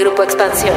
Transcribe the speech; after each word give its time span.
Grupo 0.00 0.22
Expansión. 0.22 0.74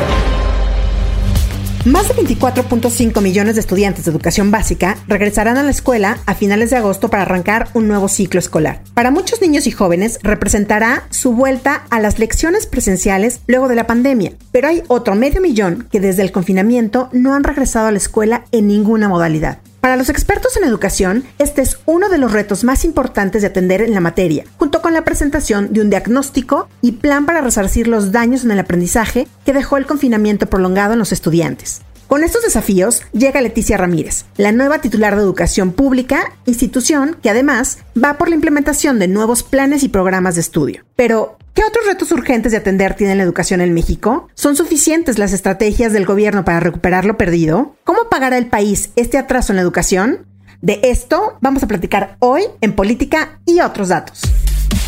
Más 1.86 2.10
de 2.10 2.16
24.5 2.16 3.22
millones 3.22 3.56
de 3.56 3.62
estudiantes 3.62 4.04
de 4.04 4.12
educación 4.12 4.52
básica 4.52 4.98
regresarán 5.08 5.58
a 5.58 5.64
la 5.64 5.72
escuela 5.72 6.18
a 6.26 6.36
finales 6.36 6.72
de 6.72 6.76
agosto 6.76 7.10
para 7.10 7.24
arrancar 7.24 7.70
un 7.74 7.88
nuevo 7.88 8.10
ciclo 8.10 8.40
escolar. 8.40 8.82
Para 8.94 9.12
muchos 9.12 9.42
niños 9.42 9.66
y 9.66 9.72
jóvenes 9.72 10.20
representará 10.24 11.04
su 11.10 11.32
vuelta 11.32 11.84
a 11.90 12.02
las 12.02 12.20
lecciones 12.20 12.68
presenciales 12.68 13.40
luego 13.48 13.70
de 13.70 13.76
la 13.76 13.88
pandemia, 13.88 14.34
pero 14.52 14.68
hay 14.68 14.84
otro 14.90 15.16
medio 15.16 15.40
millón 15.40 15.88
que 15.90 16.02
desde 16.02 16.22
el 16.22 16.34
confinamiento 16.34 17.08
no 17.14 17.34
han 17.34 17.46
regresado 17.46 17.88
a 17.88 17.92
la 17.92 18.00
escuela 18.00 18.44
en 18.52 18.68
ninguna 18.68 19.08
modalidad. 19.08 19.60
Para 19.84 19.98
los 19.98 20.08
expertos 20.08 20.56
en 20.56 20.64
educación, 20.64 21.26
este 21.40 21.62
es 21.62 21.78
uno 21.86 22.08
de 22.08 22.18
los 22.18 22.32
retos 22.32 22.64
más 22.64 22.86
importantes 22.86 23.42
de 23.42 23.50
atender 23.50 23.82
en 23.82 23.94
la 23.94 24.00
materia, 24.00 24.46
junto 24.58 24.82
con 24.82 24.94
la 24.94 25.04
presentación 25.04 25.74
de 25.74 25.82
un 25.82 25.90
diagnóstico 25.90 26.70
y 26.80 26.94
plan 26.94 27.26
para 27.26 27.42
resarcir 27.42 27.90
los 27.90 28.14
daños 28.14 28.46
en 28.46 28.52
el 28.52 28.60
aprendizaje 28.60 29.28
que 29.46 29.52
dejó 29.52 29.76
el 29.76 29.86
confinamiento 29.86 30.46
prolongado 30.46 30.94
en 30.94 31.00
los 31.00 31.12
estudiantes. 31.12 31.82
Con 32.14 32.24
estos 32.24 32.44
desafíos 32.44 33.02
llega 33.12 33.42
Leticia 33.42 33.76
Ramírez, 33.76 34.26
la 34.38 34.52
nueva 34.52 34.78
titular 34.82 35.16
de 35.16 35.24
Educación 35.24 35.72
Pública, 35.72 36.32
institución 36.46 37.18
que 37.24 37.32
además 37.32 37.80
va 37.98 38.20
por 38.20 38.30
la 38.30 38.36
implementación 38.36 39.00
de 39.00 39.08
nuevos 39.08 39.42
planes 39.42 39.82
y 39.82 39.90
programas 39.90 40.36
de 40.36 40.42
estudio. 40.42 40.84
Pero, 40.96 41.40
¿Qué 41.56 41.64
otros 41.64 41.88
retos 41.88 42.12
urgentes 42.12 42.52
de 42.52 42.60
atender 42.60 42.94
tiene 42.94 43.16
la 43.16 43.24
educación 43.24 43.62
en 43.62 43.74
México? 43.74 44.28
¿Son 44.36 44.56
suficientes 44.56 45.18
las 45.18 45.34
estrategias 45.34 45.92
del 45.92 46.06
gobierno 46.06 46.46
para 46.46 46.60
recuperar 46.60 47.06
lo 47.06 47.18
perdido? 47.18 47.78
¿Cómo 47.84 48.10
pagará 48.12 48.38
el 48.38 48.46
país 48.46 48.92
este 48.96 49.18
atraso 49.18 49.52
en 49.52 49.56
la 49.56 49.64
educación? 49.64 50.28
De 50.62 50.82
esto 50.84 51.40
vamos 51.42 51.64
a 51.64 51.68
platicar 51.68 52.18
hoy 52.20 52.44
en 52.62 52.74
Política 52.74 53.40
y 53.48 53.62
otros 53.62 53.90
datos. 53.90 54.22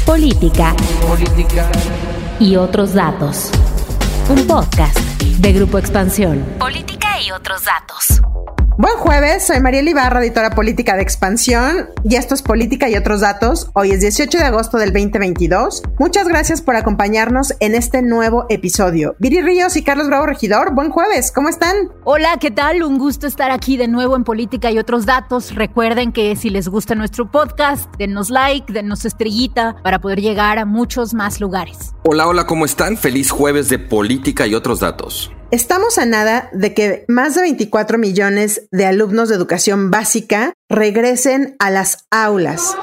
Política. 0.05 0.75
Política. 1.07 1.71
Y 2.39 2.55
otros 2.55 2.93
datos. 2.93 3.49
Un 4.27 4.47
podcast 4.47 4.97
de 5.21 5.53
Grupo 5.53 5.77
Expansión. 5.77 6.43
Política 6.57 7.21
y 7.21 7.29
otros 7.31 7.63
datos. 7.65 8.21
Buen 8.77 8.97
jueves, 8.97 9.47
soy 9.47 9.61
María 9.61 9.81
Ibarra, 9.81 10.19
editora 10.19 10.49
política 10.49 10.97
de 10.97 11.01
Expansión, 11.01 11.91
y 12.03 12.17
esto 12.17 12.33
es 12.33 12.41
Política 12.41 12.89
y 12.89 12.97
otros 12.97 13.21
datos. 13.21 13.69
Hoy 13.73 13.91
es 13.91 14.01
18 14.01 14.37
de 14.37 14.43
agosto 14.43 14.77
del 14.77 14.91
2022. 14.91 15.81
Muchas 15.97 16.27
gracias 16.27 16.61
por 16.61 16.75
acompañarnos 16.75 17.53
en 17.61 17.73
este 17.73 18.01
nuevo 18.01 18.45
episodio. 18.49 19.15
Viri 19.17 19.41
Ríos 19.41 19.77
y 19.77 19.81
Carlos 19.81 20.07
Bravo 20.07 20.25
Regidor, 20.25 20.75
buen 20.75 20.89
jueves, 20.89 21.31
¿cómo 21.33 21.47
están? 21.47 21.73
Hola, 22.03 22.35
¿qué 22.37 22.51
tal? 22.51 22.83
Un 22.83 22.97
gusto 22.97 23.27
estar 23.27 23.49
aquí 23.49 23.77
de 23.77 23.87
nuevo 23.87 24.17
en 24.17 24.25
Política 24.25 24.69
y 24.71 24.77
otros 24.77 25.05
datos. 25.05 25.55
Recuerden 25.55 26.11
que 26.11 26.35
si 26.35 26.49
les 26.49 26.67
gusta 26.67 26.95
nuestro 26.95 27.31
podcast, 27.31 27.89
denos 27.97 28.29
like, 28.29 28.73
denos 28.73 29.05
estrellita 29.05 29.77
para 29.83 29.99
poder 29.99 30.19
llegar 30.19 30.59
a 30.59 30.65
muchos 30.65 31.13
más 31.13 31.39
lugares. 31.39 31.93
Hola, 32.03 32.27
hola, 32.27 32.45
¿cómo 32.45 32.65
están? 32.65 32.97
Feliz 32.97 33.31
jueves 33.31 33.69
de 33.69 33.79
Política 33.79 34.45
y 34.47 34.53
otros 34.53 34.81
datos. 34.81 35.31
Estamos 35.51 35.97
a 35.97 36.05
nada 36.05 36.49
de 36.53 36.73
que 36.73 37.05
más 37.07 37.35
de 37.35 37.41
24 37.41 37.97
millones 37.97 38.67
de 38.71 38.85
alumnos 38.85 39.29
de 39.29 39.35
educación 39.35 39.91
básica 39.91 40.53
regresen 40.69 41.55
a 41.59 41.69
las 41.69 42.05
aulas 42.09 42.75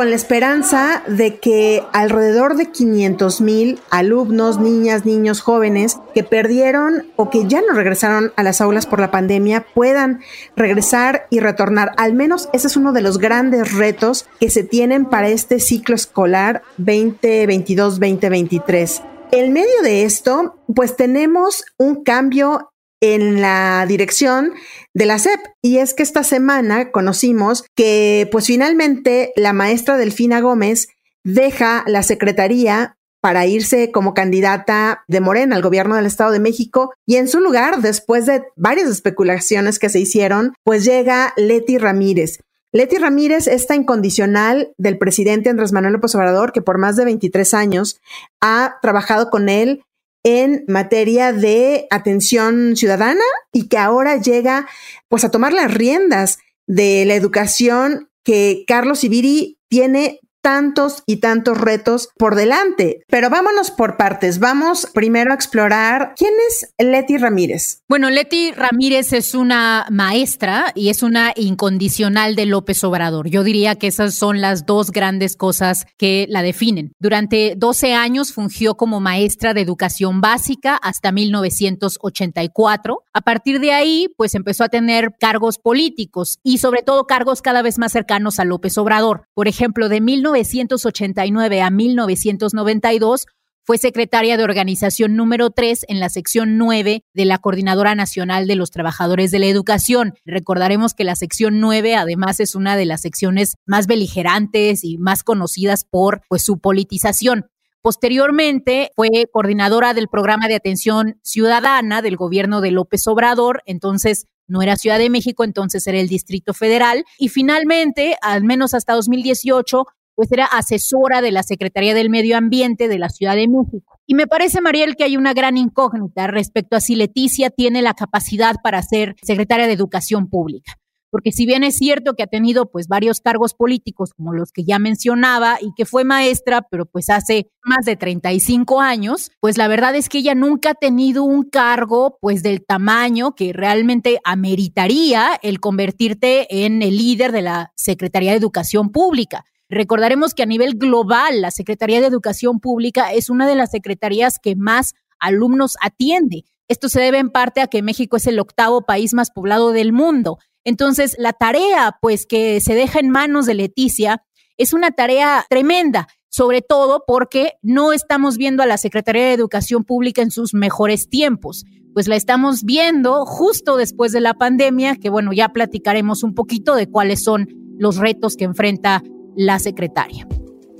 con 0.00 0.08
la 0.08 0.16
esperanza 0.16 1.02
de 1.06 1.36
que 1.40 1.84
alrededor 1.92 2.56
de 2.56 2.70
500 2.70 3.42
mil 3.42 3.80
alumnos, 3.90 4.58
niñas, 4.58 5.04
niños, 5.04 5.42
jóvenes 5.42 5.98
que 6.14 6.24
perdieron 6.24 7.08
o 7.16 7.28
que 7.28 7.46
ya 7.46 7.60
no 7.60 7.74
regresaron 7.74 8.32
a 8.36 8.42
las 8.42 8.62
aulas 8.62 8.86
por 8.86 9.00
la 9.00 9.10
pandemia 9.10 9.66
puedan 9.74 10.20
regresar 10.56 11.26
y 11.28 11.40
retornar. 11.40 11.92
Al 11.98 12.14
menos 12.14 12.48
ese 12.54 12.68
es 12.68 12.78
uno 12.78 12.92
de 12.92 13.02
los 13.02 13.18
grandes 13.18 13.74
retos 13.74 14.24
que 14.38 14.48
se 14.48 14.62
tienen 14.62 15.04
para 15.04 15.28
este 15.28 15.60
ciclo 15.60 15.94
escolar 15.94 16.62
2022-2023. 16.78 19.09
En 19.32 19.52
medio 19.52 19.82
de 19.82 20.04
esto, 20.04 20.60
pues 20.74 20.96
tenemos 20.96 21.64
un 21.78 22.02
cambio 22.02 22.72
en 23.00 23.40
la 23.40 23.84
dirección 23.86 24.52
de 24.92 25.06
la 25.06 25.18
SEP. 25.18 25.40
Y 25.62 25.78
es 25.78 25.94
que 25.94 26.02
esta 26.02 26.24
semana 26.24 26.90
conocimos 26.90 27.64
que 27.76 28.28
pues 28.32 28.46
finalmente 28.46 29.32
la 29.36 29.52
maestra 29.52 29.96
Delfina 29.96 30.40
Gómez 30.40 30.88
deja 31.24 31.84
la 31.86 32.02
secretaría 32.02 32.96
para 33.22 33.46
irse 33.46 33.92
como 33.92 34.14
candidata 34.14 35.04
de 35.06 35.20
Morena 35.20 35.54
al 35.54 35.62
gobierno 35.62 35.94
del 35.94 36.06
Estado 36.06 36.32
de 36.32 36.40
México 36.40 36.92
y 37.06 37.16
en 37.16 37.28
su 37.28 37.40
lugar, 37.40 37.82
después 37.82 38.26
de 38.26 38.44
varias 38.56 38.88
especulaciones 38.88 39.78
que 39.78 39.90
se 39.90 40.00
hicieron, 40.00 40.54
pues 40.64 40.84
llega 40.84 41.34
Leti 41.36 41.78
Ramírez. 41.78 42.40
Leti 42.72 42.98
Ramírez, 42.98 43.48
esta 43.48 43.74
incondicional 43.74 44.72
del 44.78 44.96
presidente 44.96 45.50
Andrés 45.50 45.72
Manuel 45.72 45.94
López 45.94 46.14
Obrador, 46.14 46.52
que 46.52 46.62
por 46.62 46.78
más 46.78 46.96
de 46.96 47.04
23 47.04 47.54
años 47.54 48.00
ha 48.40 48.78
trabajado 48.80 49.28
con 49.28 49.48
él 49.48 49.82
en 50.22 50.64
materia 50.68 51.32
de 51.32 51.86
atención 51.90 52.76
ciudadana 52.76 53.24
y 53.52 53.68
que 53.68 53.78
ahora 53.78 54.16
llega 54.18 54.68
pues 55.08 55.24
a 55.24 55.30
tomar 55.30 55.52
las 55.52 55.72
riendas 55.72 56.38
de 56.66 57.04
la 57.06 57.14
educación 57.14 58.08
que 58.22 58.64
Carlos 58.68 59.02
Ibiri 59.02 59.58
tiene 59.68 60.20
tantos 60.40 61.02
y 61.06 61.16
tantos 61.16 61.58
retos 61.58 62.08
por 62.16 62.34
delante. 62.34 63.02
Pero 63.08 63.30
vámonos 63.30 63.70
por 63.70 63.96
partes. 63.96 64.38
Vamos 64.38 64.86
primero 64.92 65.32
a 65.32 65.34
explorar 65.34 66.14
quién 66.16 66.32
es 66.48 66.72
Leti 66.78 67.18
Ramírez. 67.18 67.82
Bueno, 67.88 68.10
Leti 68.10 68.52
Ramírez 68.52 69.12
es 69.12 69.34
una 69.34 69.86
maestra 69.90 70.72
y 70.74 70.88
es 70.88 71.02
una 71.02 71.32
incondicional 71.36 72.36
de 72.36 72.46
López 72.46 72.82
Obrador. 72.84 73.28
Yo 73.28 73.44
diría 73.44 73.76
que 73.76 73.86
esas 73.86 74.14
son 74.14 74.40
las 74.40 74.66
dos 74.66 74.90
grandes 74.90 75.36
cosas 75.36 75.86
que 75.96 76.26
la 76.28 76.42
definen. 76.42 76.92
Durante 76.98 77.54
12 77.56 77.94
años 77.94 78.32
fungió 78.32 78.76
como 78.76 79.00
maestra 79.00 79.54
de 79.54 79.60
educación 79.60 80.20
básica 80.20 80.76
hasta 80.76 81.12
1984. 81.12 83.02
A 83.12 83.20
partir 83.20 83.60
de 83.60 83.72
ahí, 83.72 84.08
pues 84.16 84.34
empezó 84.34 84.64
a 84.64 84.68
tener 84.68 85.14
cargos 85.18 85.58
políticos 85.58 86.38
y 86.42 86.58
sobre 86.58 86.82
todo 86.82 87.06
cargos 87.06 87.42
cada 87.42 87.62
vez 87.62 87.78
más 87.78 87.92
cercanos 87.92 88.38
a 88.38 88.44
López 88.44 88.76
Obrador. 88.78 89.24
Por 89.34 89.48
ejemplo, 89.48 89.88
de 89.88 90.00
19 90.00 90.29
1989 90.32 91.62
a 91.62 91.70
1992 91.70 93.26
fue 93.64 93.78
secretaria 93.78 94.36
de 94.36 94.44
organización 94.44 95.16
número 95.16 95.50
3 95.50 95.86
en 95.88 96.00
la 96.00 96.08
sección 96.08 96.56
9 96.56 97.04
de 97.12 97.24
la 97.24 97.38
Coordinadora 97.38 97.94
Nacional 97.94 98.46
de 98.46 98.56
los 98.56 98.70
Trabajadores 98.70 99.30
de 99.30 99.38
la 99.38 99.46
Educación. 99.46 100.14
Recordaremos 100.24 100.94
que 100.94 101.04
la 101.04 101.14
sección 101.14 101.60
9 101.60 101.94
además 101.94 102.40
es 102.40 102.54
una 102.54 102.76
de 102.76 102.86
las 102.86 103.02
secciones 103.02 103.56
más 103.66 103.86
beligerantes 103.86 104.82
y 104.82 104.98
más 104.98 105.22
conocidas 105.22 105.84
por 105.84 106.22
pues, 106.28 106.42
su 106.42 106.58
politización. 106.58 107.46
Posteriormente 107.82 108.90
fue 108.94 109.26
coordinadora 109.32 109.94
del 109.94 110.08
programa 110.08 110.48
de 110.48 110.54
atención 110.54 111.18
ciudadana 111.22 112.02
del 112.02 112.16
gobierno 112.16 112.60
de 112.60 112.72
López 112.72 113.06
Obrador, 113.06 113.62
entonces 113.66 114.26
no 114.50 114.62
era 114.62 114.76
Ciudad 114.76 114.98
de 114.98 115.10
México, 115.10 115.44
entonces 115.44 115.86
era 115.86 115.98
el 116.00 116.08
Distrito 116.08 116.52
Federal. 116.52 117.04
Y 117.18 117.28
finalmente, 117.28 118.16
al 118.20 118.42
menos 118.42 118.74
hasta 118.74 118.94
2018, 118.94 119.86
pues 120.20 120.32
era 120.32 120.44
asesora 120.44 121.22
de 121.22 121.32
la 121.32 121.42
Secretaría 121.42 121.94
del 121.94 122.10
Medio 122.10 122.36
Ambiente 122.36 122.88
de 122.88 122.98
la 122.98 123.08
Ciudad 123.08 123.36
de 123.36 123.48
México. 123.48 123.98
Y 124.06 124.14
me 124.14 124.26
parece, 124.26 124.60
Mariel, 124.60 124.94
que 124.94 125.04
hay 125.04 125.16
una 125.16 125.32
gran 125.32 125.56
incógnita 125.56 126.26
respecto 126.26 126.76
a 126.76 126.80
si 126.82 126.94
Leticia 126.94 127.48
tiene 127.48 127.80
la 127.80 127.94
capacidad 127.94 128.56
para 128.62 128.82
ser 128.82 129.16
secretaria 129.22 129.66
de 129.66 129.72
Educación 129.72 130.28
Pública. 130.28 130.74
Porque 131.10 131.32
si 131.32 131.46
bien 131.46 131.64
es 131.64 131.78
cierto 131.78 132.12
que 132.12 132.22
ha 132.22 132.26
tenido 132.26 132.70
pues 132.70 132.86
varios 132.86 133.22
cargos 133.22 133.54
políticos 133.54 134.12
como 134.14 134.34
los 134.34 134.52
que 134.52 134.62
ya 134.62 134.78
mencionaba 134.78 135.56
y 135.58 135.72
que 135.74 135.86
fue 135.86 136.04
maestra, 136.04 136.66
pero 136.70 136.84
pues 136.84 137.08
hace 137.08 137.50
más 137.64 137.86
de 137.86 137.96
35 137.96 138.82
años, 138.82 139.30
pues 139.40 139.56
la 139.56 139.68
verdad 139.68 139.94
es 139.96 140.10
que 140.10 140.18
ella 140.18 140.34
nunca 140.34 140.72
ha 140.72 140.74
tenido 140.74 141.24
un 141.24 141.44
cargo 141.44 142.18
pues 142.20 142.42
del 142.42 142.62
tamaño 142.62 143.34
que 143.34 143.54
realmente 143.54 144.20
ameritaría 144.22 145.38
el 145.42 145.60
convertirte 145.60 146.66
en 146.66 146.82
el 146.82 146.98
líder 146.98 147.32
de 147.32 147.40
la 147.40 147.72
Secretaría 147.74 148.32
de 148.32 148.36
Educación 148.36 148.90
Pública. 148.90 149.46
Recordaremos 149.70 150.34
que 150.34 150.42
a 150.42 150.46
nivel 150.46 150.74
global, 150.74 151.40
la 151.40 151.52
Secretaría 151.52 152.00
de 152.00 152.08
Educación 152.08 152.58
Pública 152.58 153.12
es 153.12 153.30
una 153.30 153.46
de 153.46 153.54
las 153.54 153.70
secretarías 153.70 154.40
que 154.42 154.56
más 154.56 154.94
alumnos 155.20 155.76
atiende. 155.80 156.44
Esto 156.66 156.88
se 156.88 157.00
debe 157.00 157.18
en 157.18 157.30
parte 157.30 157.60
a 157.60 157.68
que 157.68 157.80
México 157.80 158.16
es 158.16 158.26
el 158.26 158.40
octavo 158.40 158.82
país 158.82 159.14
más 159.14 159.30
poblado 159.30 159.70
del 159.70 159.92
mundo. 159.92 160.38
Entonces, 160.64 161.14
la 161.18 161.32
tarea, 161.32 161.98
pues, 162.02 162.26
que 162.26 162.60
se 162.60 162.74
deja 162.74 162.98
en 162.98 163.10
manos 163.10 163.46
de 163.46 163.54
Leticia 163.54 164.24
es 164.56 164.72
una 164.72 164.90
tarea 164.90 165.46
tremenda, 165.48 166.08
sobre 166.28 166.62
todo 166.62 167.04
porque 167.06 167.52
no 167.62 167.92
estamos 167.92 168.36
viendo 168.36 168.64
a 168.64 168.66
la 168.66 168.76
Secretaría 168.76 169.24
de 169.24 169.32
Educación 169.34 169.84
Pública 169.84 170.20
en 170.20 170.32
sus 170.32 170.52
mejores 170.52 171.08
tiempos. 171.08 171.64
Pues 171.94 172.08
la 172.08 172.16
estamos 172.16 172.64
viendo 172.64 173.24
justo 173.24 173.76
después 173.76 174.10
de 174.10 174.20
la 174.20 174.34
pandemia, 174.34 174.96
que 174.96 175.10
bueno, 175.10 175.32
ya 175.32 175.50
platicaremos 175.50 176.24
un 176.24 176.34
poquito 176.34 176.74
de 176.74 176.88
cuáles 176.88 177.22
son 177.22 177.48
los 177.78 177.96
retos 177.96 178.36
que 178.36 178.44
enfrenta 178.44 179.02
la 179.36 179.58
secretaria. 179.58 180.26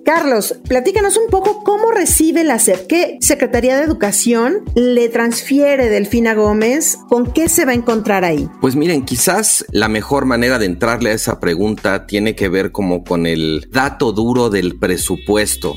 Carlos, 0.05 0.56
platícanos 0.67 1.17
un 1.17 1.29
poco 1.31 1.62
cómo 1.62 1.91
recibe 1.91 2.43
la 2.43 2.58
SEP, 2.58 2.87
qué 2.88 3.19
Secretaría 3.20 3.76
de 3.76 3.85
Educación 3.85 4.64
le 4.75 5.08
transfiere 5.08 5.88
Delfina 5.88 6.35
Gómez, 6.35 6.99
con 7.08 7.32
qué 7.32 7.49
se 7.49 7.64
va 7.64 7.73
a 7.73 7.75
encontrar 7.75 8.25
ahí. 8.25 8.49
Pues 8.61 8.76
miren, 8.76 9.05
quizás 9.05 9.64
la 9.70 9.88
mejor 9.88 10.25
manera 10.25 10.58
de 10.58 10.67
entrarle 10.67 11.11
a 11.11 11.14
esa 11.14 11.38
pregunta 11.38 12.06
tiene 12.06 12.35
que 12.35 12.49
ver 12.49 12.73
como 12.73 13.05
con 13.05 13.26
el 13.26 13.69
dato 13.70 14.12
duro 14.12 14.50
del 14.50 14.79
presupuesto 14.79 15.76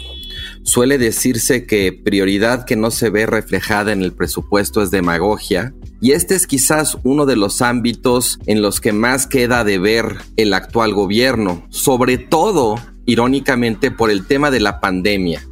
Suele 0.63 0.98
decirse 0.98 1.65
que 1.65 1.92
prioridad 1.92 2.65
que 2.65 2.77
no 2.77 2.89
se 2.89 3.10
ve 3.10 3.25
reflejada 3.25 3.92
en 3.92 4.01
el 4.01 4.13
presupuesto 4.13 4.81
es 4.81 4.92
demagogia, 4.92 5.74
y 6.00 6.12
este 6.12 6.36
es 6.36 6.48
quizás 6.48 6.98
uno 7.04 7.25
de 7.25 7.36
los 7.36 7.62
ámbitos 7.62 8.39
en 8.45 8.62
los 8.62 8.80
que 8.80 8.94
más 8.94 9.27
queda 9.27 9.65
de 9.65 9.77
ver 9.77 10.19
el 10.38 10.54
actual 10.54 10.94
gobierno, 10.94 11.65
sobre 11.69 12.18
todo, 12.18 12.75
irónicamente, 13.06 13.92
por 13.92 14.10
el 14.10 14.25
tema 14.25 14.51
de 14.51 14.62
la 14.62 14.80
pandemia. 14.80 15.45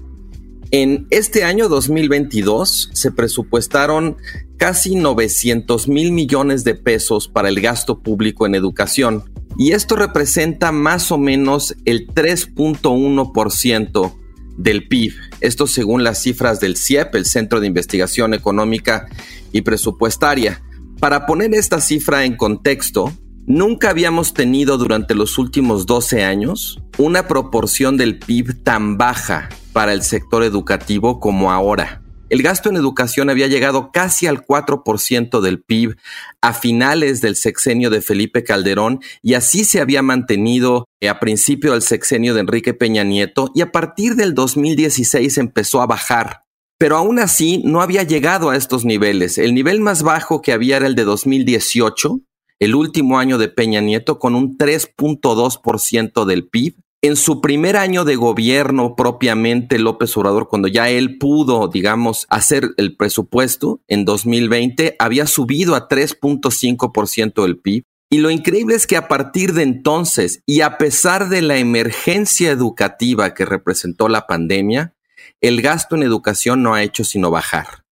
En 0.72 1.08
este 1.10 1.44
año 1.44 1.68
2022 1.68 2.92
se 2.94 3.12
presupuestaron 3.12 4.16
casi 4.56 4.96
900 4.96 5.90
mil 5.90 6.14
millones 6.14 6.64
de 6.64 6.76
pesos 6.76 7.28
para 7.28 7.50
el 7.50 7.60
gasto 7.60 8.00
público 8.00 8.46
en 8.46 8.56
educación 8.56 9.26
y 9.58 9.74
esto 9.74 9.98
representa 9.98 10.72
más 10.72 11.12
o 11.12 11.18
menos 11.18 11.76
el 11.84 12.08
3.1% 12.08 14.14
del 14.58 14.88
PIB. 14.88 15.14
Esto 15.40 15.68
según 15.68 16.04
las 16.04 16.22
cifras 16.22 16.60
del 16.60 16.78
CIEP, 16.78 17.16
el 17.16 17.26
Centro 17.26 17.60
de 17.60 17.68
Investigación 17.68 18.34
Económica 18.34 19.08
y 19.52 19.62
Presupuestaria. 19.62 20.62
Para 21.00 21.26
poner 21.26 21.54
esta 21.54 21.82
cifra 21.82 22.26
en 22.26 22.36
contexto, 22.36 23.12
nunca 23.48 23.90
habíamos 23.90 24.34
tenido 24.34 24.78
durante 24.78 25.16
los 25.16 25.38
últimos 25.38 25.86
12 25.86 26.24
años 26.24 26.82
una 26.98 27.28
proporción 27.28 27.98
del 27.98 28.20
PIB 28.20 28.64
tan 28.64 28.98
baja 28.98 29.50
para 29.74 29.94
el 29.94 30.04
sector 30.04 30.44
educativo 30.44 31.20
como 31.20 31.52
ahora. 31.52 32.01
El 32.32 32.44
gasto 32.44 32.70
en 32.70 32.78
educación 32.78 33.30
había 33.30 33.48
llegado 33.48 33.92
casi 33.92 34.26
al 34.26 34.46
4% 34.46 35.42
del 35.42 35.62
PIB 35.62 35.98
a 36.40 36.54
finales 36.54 37.20
del 37.20 37.36
sexenio 37.36 37.90
de 37.90 38.02
Felipe 38.02 38.46
Calderón 38.46 39.02
y 39.22 39.34
así 39.34 39.66
se 39.66 39.82
había 39.82 40.02
mantenido 40.02 40.88
a 41.06 41.20
principio 41.20 41.74
del 41.74 41.82
sexenio 41.82 42.34
de 42.34 42.40
Enrique 42.40 42.74
Peña 42.74 43.04
Nieto 43.04 43.52
y 43.54 43.60
a 43.60 43.74
partir 43.74 44.16
del 44.16 44.34
2016 44.34 45.40
empezó 45.40 45.82
a 45.82 45.88
bajar. 45.88 46.46
Pero 46.78 46.96
aún 46.96 47.20
así 47.20 47.62
no 47.66 47.82
había 47.82 48.04
llegado 48.04 48.50
a 48.50 48.56
estos 48.56 48.86
niveles. 48.86 49.38
El 49.38 49.54
nivel 49.54 49.82
más 49.82 50.02
bajo 50.02 50.42
que 50.42 50.54
había 50.54 50.78
era 50.78 50.88
el 50.88 50.96
de 50.96 51.04
2018, 51.04 52.22
el 52.60 52.76
último 52.76 53.20
año 53.20 53.40
de 53.40 53.50
Peña 53.50 53.82
Nieto, 53.82 54.20
con 54.20 54.36
un 54.36 54.58
3.2% 54.58 56.24
del 56.24 56.48
PIB 56.48 56.81
en 57.02 57.16
su 57.16 57.42
primer 57.42 57.78
año 57.78 58.06
de 58.06 58.16
gobierno 58.16 58.96
propiamente 58.96 59.80
López 59.80 60.16
Obrador, 60.18 60.48
cuando 60.48 60.68
ya 60.68 60.90
él 60.90 61.18
pudo, 61.18 61.68
digamos, 61.68 62.28
hacer 62.30 62.72
el 62.78 62.96
presupuesto 62.96 63.82
en 63.88 64.06
2020, 64.06 64.96
había 65.00 65.26
subido 65.26 65.76
a 65.76 65.88
3.5% 65.88 67.42
del 67.42 67.58
PIB. 67.58 67.84
Y 68.12 68.18
lo 68.20 68.30
increíble 68.30 68.76
es 68.76 68.86
que 68.86 68.98
a 68.98 69.08
partir 69.08 69.54
de 69.54 69.64
entonces, 69.64 70.44
y 70.46 70.62
a 70.62 70.78
pesar 70.78 71.30
de 71.30 71.42
la 71.42 71.58
emergencia 71.58 72.52
educativa 72.52 73.34
que 73.34 73.46
representó 73.46 74.08
la 74.08 74.28
pandemia, 74.28 74.94
el 75.40 75.62
gasto 75.62 75.96
en 75.96 76.04
educación 76.04 76.62
no 76.62 76.76
ha 76.76 76.84
hecho 76.84 77.04
sino 77.04 77.32
bajar. 77.32 77.84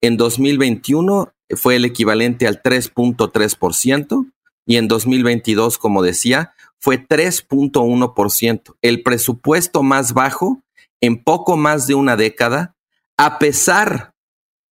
En 0.00 0.16
2021 0.16 1.32
fue 1.56 1.76
el 1.76 1.84
equivalente 1.84 2.46
al 2.46 2.62
3.3% 2.62 4.31
y 4.66 4.76
en 4.76 4.88
2022, 4.88 5.78
como 5.78 6.02
decía, 6.02 6.54
fue 6.78 6.98
3.1%, 7.06 8.76
el 8.82 9.02
presupuesto 9.02 9.82
más 9.82 10.14
bajo 10.14 10.62
en 11.00 11.22
poco 11.22 11.56
más 11.56 11.86
de 11.86 11.94
una 11.94 12.16
década, 12.16 12.74
a 13.16 13.38
pesar, 13.38 14.14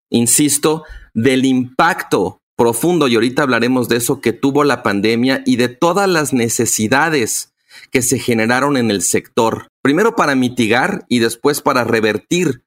insisto, 0.09 0.83
del 1.13 1.45
impacto 1.45 2.41
profundo, 2.55 3.07
y 3.07 3.15
ahorita 3.15 3.43
hablaremos 3.43 3.89
de 3.89 3.97
eso, 3.97 4.21
que 4.21 4.33
tuvo 4.33 4.63
la 4.63 4.83
pandemia 4.83 5.43
y 5.45 5.55
de 5.55 5.69
todas 5.69 6.09
las 6.09 6.33
necesidades 6.33 7.53
que 7.91 8.01
se 8.01 8.19
generaron 8.19 8.77
en 8.77 8.91
el 8.91 9.01
sector, 9.01 9.67
primero 9.81 10.15
para 10.15 10.35
mitigar 10.35 11.05
y 11.07 11.19
después 11.19 11.61
para 11.61 11.83
revertir 11.83 12.63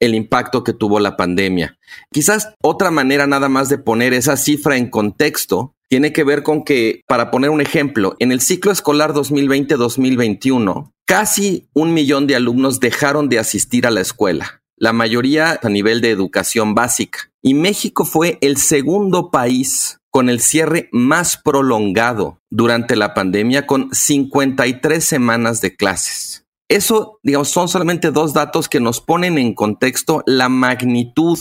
el 0.00 0.14
impacto 0.14 0.64
que 0.64 0.72
tuvo 0.72 1.00
la 1.00 1.16
pandemia. 1.16 1.78
Quizás 2.10 2.54
otra 2.62 2.90
manera 2.90 3.26
nada 3.26 3.48
más 3.48 3.68
de 3.68 3.78
poner 3.78 4.14
esa 4.14 4.36
cifra 4.36 4.76
en 4.76 4.90
contexto 4.90 5.74
tiene 5.92 6.14
que 6.14 6.24
ver 6.24 6.42
con 6.42 6.64
que, 6.64 7.02
para 7.06 7.30
poner 7.30 7.50
un 7.50 7.60
ejemplo, 7.60 8.16
en 8.18 8.32
el 8.32 8.40
ciclo 8.40 8.72
escolar 8.72 9.12
2020-2021, 9.12 10.90
casi 11.04 11.68
un 11.74 11.92
millón 11.92 12.26
de 12.26 12.34
alumnos 12.34 12.80
dejaron 12.80 13.28
de 13.28 13.38
asistir 13.38 13.86
a 13.86 13.90
la 13.90 14.00
escuela, 14.00 14.62
la 14.78 14.94
mayoría 14.94 15.60
a 15.62 15.68
nivel 15.68 16.00
de 16.00 16.08
educación 16.08 16.74
básica. 16.74 17.30
Y 17.42 17.52
México 17.52 18.06
fue 18.06 18.38
el 18.40 18.56
segundo 18.56 19.30
país 19.30 19.98
con 20.10 20.30
el 20.30 20.40
cierre 20.40 20.88
más 20.92 21.36
prolongado 21.36 22.38
durante 22.48 22.96
la 22.96 23.12
pandemia, 23.12 23.66
con 23.66 23.90
53 23.92 25.04
semanas 25.04 25.60
de 25.60 25.76
clases. 25.76 26.46
Eso, 26.70 27.18
digamos, 27.22 27.50
son 27.50 27.68
solamente 27.68 28.12
dos 28.12 28.32
datos 28.32 28.70
que 28.70 28.80
nos 28.80 29.02
ponen 29.02 29.36
en 29.36 29.54
contexto 29.54 30.22
la 30.24 30.48
magnitud 30.48 31.38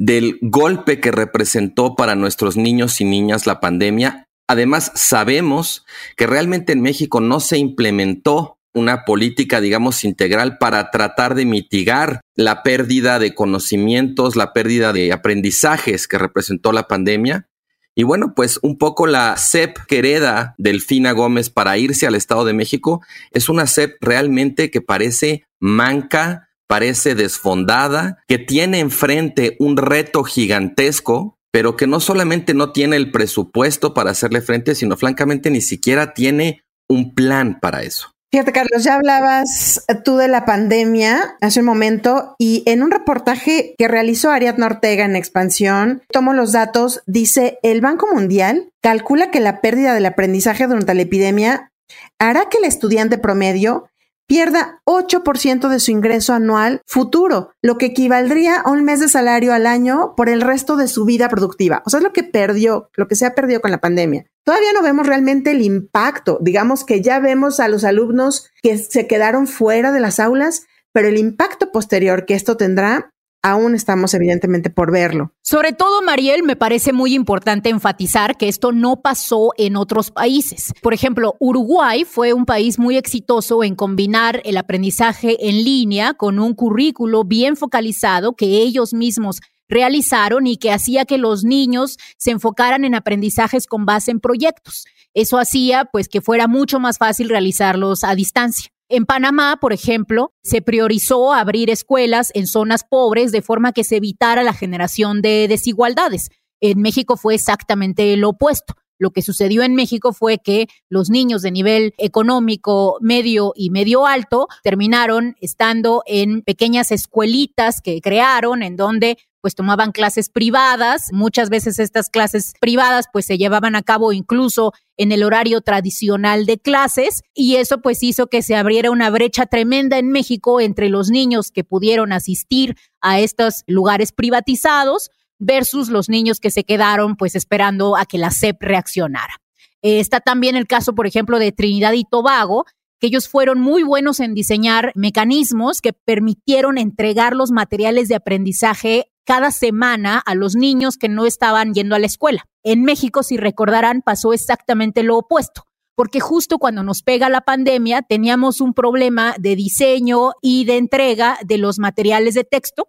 del 0.00 0.38
golpe 0.40 0.98
que 0.98 1.12
representó 1.12 1.94
para 1.94 2.14
nuestros 2.14 2.56
niños 2.56 3.02
y 3.02 3.04
niñas 3.04 3.46
la 3.46 3.60
pandemia. 3.60 4.24
Además, 4.48 4.92
sabemos 4.94 5.84
que 6.16 6.26
realmente 6.26 6.72
en 6.72 6.80
México 6.80 7.20
no 7.20 7.38
se 7.38 7.58
implementó 7.58 8.56
una 8.72 9.04
política, 9.04 9.60
digamos, 9.60 10.02
integral 10.04 10.56
para 10.56 10.90
tratar 10.90 11.34
de 11.34 11.44
mitigar 11.44 12.22
la 12.34 12.62
pérdida 12.62 13.18
de 13.18 13.34
conocimientos, 13.34 14.36
la 14.36 14.54
pérdida 14.54 14.94
de 14.94 15.12
aprendizajes 15.12 16.08
que 16.08 16.16
representó 16.16 16.72
la 16.72 16.88
pandemia. 16.88 17.50
Y 17.94 18.04
bueno, 18.04 18.32
pues 18.34 18.58
un 18.62 18.78
poco 18.78 19.06
la 19.06 19.36
CEP 19.36 19.76
que 19.86 19.98
hereda 19.98 20.54
Delfina 20.56 21.12
Gómez 21.12 21.50
para 21.50 21.76
irse 21.76 22.06
al 22.06 22.14
Estado 22.14 22.46
de 22.46 22.54
México 22.54 23.02
es 23.32 23.50
una 23.50 23.66
CEP 23.66 24.02
realmente 24.02 24.70
que 24.70 24.80
parece 24.80 25.44
manca, 25.58 26.48
parece 26.70 27.16
desfondada, 27.16 28.22
que 28.28 28.38
tiene 28.38 28.78
enfrente 28.78 29.56
un 29.58 29.76
reto 29.76 30.22
gigantesco, 30.22 31.36
pero 31.50 31.76
que 31.76 31.88
no 31.88 31.98
solamente 31.98 32.54
no 32.54 32.70
tiene 32.70 32.94
el 32.94 33.10
presupuesto 33.10 33.92
para 33.92 34.12
hacerle 34.12 34.40
frente, 34.40 34.76
sino 34.76 34.96
francamente 34.96 35.50
ni 35.50 35.62
siquiera 35.62 36.14
tiene 36.14 36.62
un 36.88 37.12
plan 37.12 37.58
para 37.58 37.82
eso. 37.82 38.12
Fíjate, 38.32 38.52
Carlos, 38.52 38.84
ya 38.84 38.94
hablabas 38.94 39.84
tú 40.04 40.16
de 40.16 40.28
la 40.28 40.44
pandemia 40.44 41.36
hace 41.40 41.58
un 41.58 41.66
momento 41.66 42.36
y 42.38 42.62
en 42.66 42.84
un 42.84 42.92
reportaje 42.92 43.74
que 43.76 43.88
realizó 43.88 44.30
Ariadna 44.30 44.66
Ortega 44.66 45.04
en 45.04 45.16
Expansión, 45.16 46.02
tomo 46.12 46.34
los 46.34 46.52
datos, 46.52 47.02
dice, 47.06 47.58
el 47.64 47.80
Banco 47.80 48.06
Mundial 48.14 48.70
calcula 48.80 49.32
que 49.32 49.40
la 49.40 49.60
pérdida 49.60 49.92
del 49.92 50.06
aprendizaje 50.06 50.68
durante 50.68 50.94
la 50.94 51.02
epidemia 51.02 51.72
hará 52.20 52.48
que 52.48 52.58
el 52.58 52.64
estudiante 52.64 53.18
promedio 53.18 53.89
pierda 54.30 54.80
8% 54.84 55.68
de 55.68 55.80
su 55.80 55.90
ingreso 55.90 56.32
anual 56.32 56.82
futuro, 56.86 57.50
lo 57.62 57.78
que 57.78 57.86
equivaldría 57.86 58.60
a 58.60 58.70
un 58.70 58.84
mes 58.84 59.00
de 59.00 59.08
salario 59.08 59.52
al 59.52 59.66
año 59.66 60.14
por 60.16 60.28
el 60.28 60.40
resto 60.40 60.76
de 60.76 60.86
su 60.86 61.04
vida 61.04 61.28
productiva. 61.28 61.82
O 61.84 61.90
sea, 61.90 61.98
es 61.98 62.04
lo 62.04 62.12
que 62.12 62.22
perdió, 62.22 62.90
lo 62.94 63.08
que 63.08 63.16
se 63.16 63.26
ha 63.26 63.34
perdido 63.34 63.60
con 63.60 63.72
la 63.72 63.80
pandemia. 63.80 64.26
Todavía 64.44 64.72
no 64.72 64.84
vemos 64.84 65.08
realmente 65.08 65.50
el 65.50 65.62
impacto. 65.62 66.38
Digamos 66.40 66.84
que 66.84 67.00
ya 67.00 67.18
vemos 67.18 67.58
a 67.58 67.66
los 67.66 67.82
alumnos 67.82 68.48
que 68.62 68.78
se 68.78 69.08
quedaron 69.08 69.48
fuera 69.48 69.90
de 69.90 69.98
las 69.98 70.20
aulas, 70.20 70.62
pero 70.92 71.08
el 71.08 71.18
impacto 71.18 71.72
posterior 71.72 72.24
que 72.24 72.34
esto 72.34 72.56
tendrá 72.56 73.12
aún 73.42 73.74
estamos 73.74 74.14
evidentemente 74.14 74.70
por 74.70 74.92
verlo. 74.92 75.32
Sobre 75.42 75.72
todo, 75.72 76.02
Mariel, 76.02 76.42
me 76.42 76.56
parece 76.56 76.92
muy 76.92 77.14
importante 77.14 77.70
enfatizar 77.70 78.36
que 78.36 78.48
esto 78.48 78.72
no 78.72 79.00
pasó 79.02 79.52
en 79.56 79.76
otros 79.76 80.10
países. 80.10 80.72
Por 80.82 80.94
ejemplo, 80.94 81.36
Uruguay 81.40 82.04
fue 82.04 82.32
un 82.32 82.44
país 82.44 82.78
muy 82.78 82.96
exitoso 82.96 83.64
en 83.64 83.74
combinar 83.74 84.42
el 84.44 84.56
aprendizaje 84.56 85.48
en 85.48 85.64
línea 85.64 86.14
con 86.14 86.38
un 86.38 86.54
currículo 86.54 87.24
bien 87.24 87.56
focalizado 87.56 88.34
que 88.34 88.46
ellos 88.46 88.92
mismos 88.92 89.40
realizaron 89.68 90.46
y 90.46 90.56
que 90.56 90.72
hacía 90.72 91.04
que 91.04 91.16
los 91.16 91.44
niños 91.44 91.96
se 92.18 92.32
enfocaran 92.32 92.84
en 92.84 92.94
aprendizajes 92.94 93.66
con 93.66 93.86
base 93.86 94.10
en 94.10 94.20
proyectos. 94.20 94.84
Eso 95.14 95.38
hacía 95.38 95.86
pues 95.86 96.08
que 96.08 96.20
fuera 96.20 96.48
mucho 96.48 96.80
más 96.80 96.98
fácil 96.98 97.28
realizarlos 97.28 98.04
a 98.04 98.14
distancia. 98.14 98.70
En 98.92 99.06
Panamá, 99.06 99.58
por 99.60 99.72
ejemplo, 99.72 100.34
se 100.42 100.62
priorizó 100.62 101.32
abrir 101.32 101.70
escuelas 101.70 102.32
en 102.34 102.48
zonas 102.48 102.82
pobres 102.82 103.30
de 103.30 103.40
forma 103.40 103.70
que 103.70 103.84
se 103.84 103.98
evitara 103.98 104.42
la 104.42 104.52
generación 104.52 105.22
de 105.22 105.46
desigualdades. 105.46 106.30
En 106.60 106.80
México 106.82 107.16
fue 107.16 107.36
exactamente 107.36 108.16
lo 108.16 108.30
opuesto. 108.30 108.74
Lo 109.00 109.12
que 109.12 109.22
sucedió 109.22 109.62
en 109.62 109.74
México 109.74 110.12
fue 110.12 110.38
que 110.38 110.68
los 110.90 111.08
niños 111.08 111.40
de 111.40 111.50
nivel 111.50 111.94
económico 111.96 112.98
medio 113.00 113.54
y 113.56 113.70
medio 113.70 114.06
alto 114.06 114.46
terminaron 114.62 115.36
estando 115.40 116.02
en 116.06 116.42
pequeñas 116.42 116.92
escuelitas 116.92 117.80
que 117.80 118.02
crearon 118.02 118.62
en 118.62 118.76
donde 118.76 119.16
pues 119.40 119.54
tomaban 119.54 119.92
clases 119.92 120.28
privadas, 120.28 121.12
muchas 121.12 121.48
veces 121.48 121.78
estas 121.78 122.10
clases 122.10 122.52
privadas 122.60 123.06
pues 123.10 123.24
se 123.24 123.38
llevaban 123.38 123.74
a 123.74 123.82
cabo 123.82 124.12
incluso 124.12 124.74
en 124.98 125.12
el 125.12 125.22
horario 125.22 125.62
tradicional 125.62 126.44
de 126.44 126.58
clases 126.58 127.22
y 127.32 127.56
eso 127.56 127.80
pues 127.80 128.02
hizo 128.02 128.26
que 128.26 128.42
se 128.42 128.54
abriera 128.54 128.90
una 128.90 129.08
brecha 129.08 129.46
tremenda 129.46 129.96
en 129.96 130.10
México 130.10 130.60
entre 130.60 130.90
los 130.90 131.08
niños 131.08 131.50
que 131.50 131.64
pudieron 131.64 132.12
asistir 132.12 132.76
a 133.00 133.18
estos 133.18 133.64
lugares 133.66 134.12
privatizados 134.12 135.10
versus 135.40 135.88
los 135.88 136.08
niños 136.08 136.38
que 136.38 136.52
se 136.52 136.62
quedaron 136.62 137.16
pues 137.16 137.34
esperando 137.34 137.96
a 137.96 138.06
que 138.06 138.18
la 138.18 138.30
SEP 138.30 138.62
reaccionara. 138.62 139.34
está 139.82 140.20
también 140.20 140.54
el 140.54 140.66
caso, 140.68 140.94
por 140.94 141.06
ejemplo, 141.06 141.38
de 141.38 141.50
Trinidad 141.50 141.94
y 141.94 142.04
Tobago, 142.04 142.64
que 143.00 143.08
ellos 143.08 143.28
fueron 143.28 143.60
muy 143.60 143.82
buenos 143.82 144.20
en 144.20 144.34
diseñar 144.34 144.92
mecanismos 144.94 145.80
que 145.80 145.92
permitieron 145.92 146.78
entregar 146.78 147.34
los 147.34 147.50
materiales 147.50 148.08
de 148.08 148.14
aprendizaje 148.14 149.10
cada 149.24 149.50
semana 149.50 150.18
a 150.18 150.34
los 150.34 150.54
niños 150.54 150.96
que 150.96 151.08
no 151.08 151.26
estaban 151.26 151.72
yendo 151.72 151.96
a 151.96 151.98
la 151.98 152.06
escuela. 152.06 152.44
En 152.62 152.84
México, 152.84 153.22
si 153.22 153.38
recordarán, 153.38 154.02
pasó 154.02 154.32
exactamente 154.32 155.02
lo 155.02 155.16
opuesto 155.16 155.64
porque 156.00 156.18
justo 156.18 156.56
cuando 156.56 156.82
nos 156.82 157.02
pega 157.02 157.28
la 157.28 157.42
pandemia 157.42 158.00
teníamos 158.00 158.62
un 158.62 158.72
problema 158.72 159.34
de 159.38 159.54
diseño 159.54 160.30
y 160.40 160.64
de 160.64 160.78
entrega 160.78 161.36
de 161.44 161.58
los 161.58 161.78
materiales 161.78 162.32
de 162.32 162.44
texto. 162.44 162.88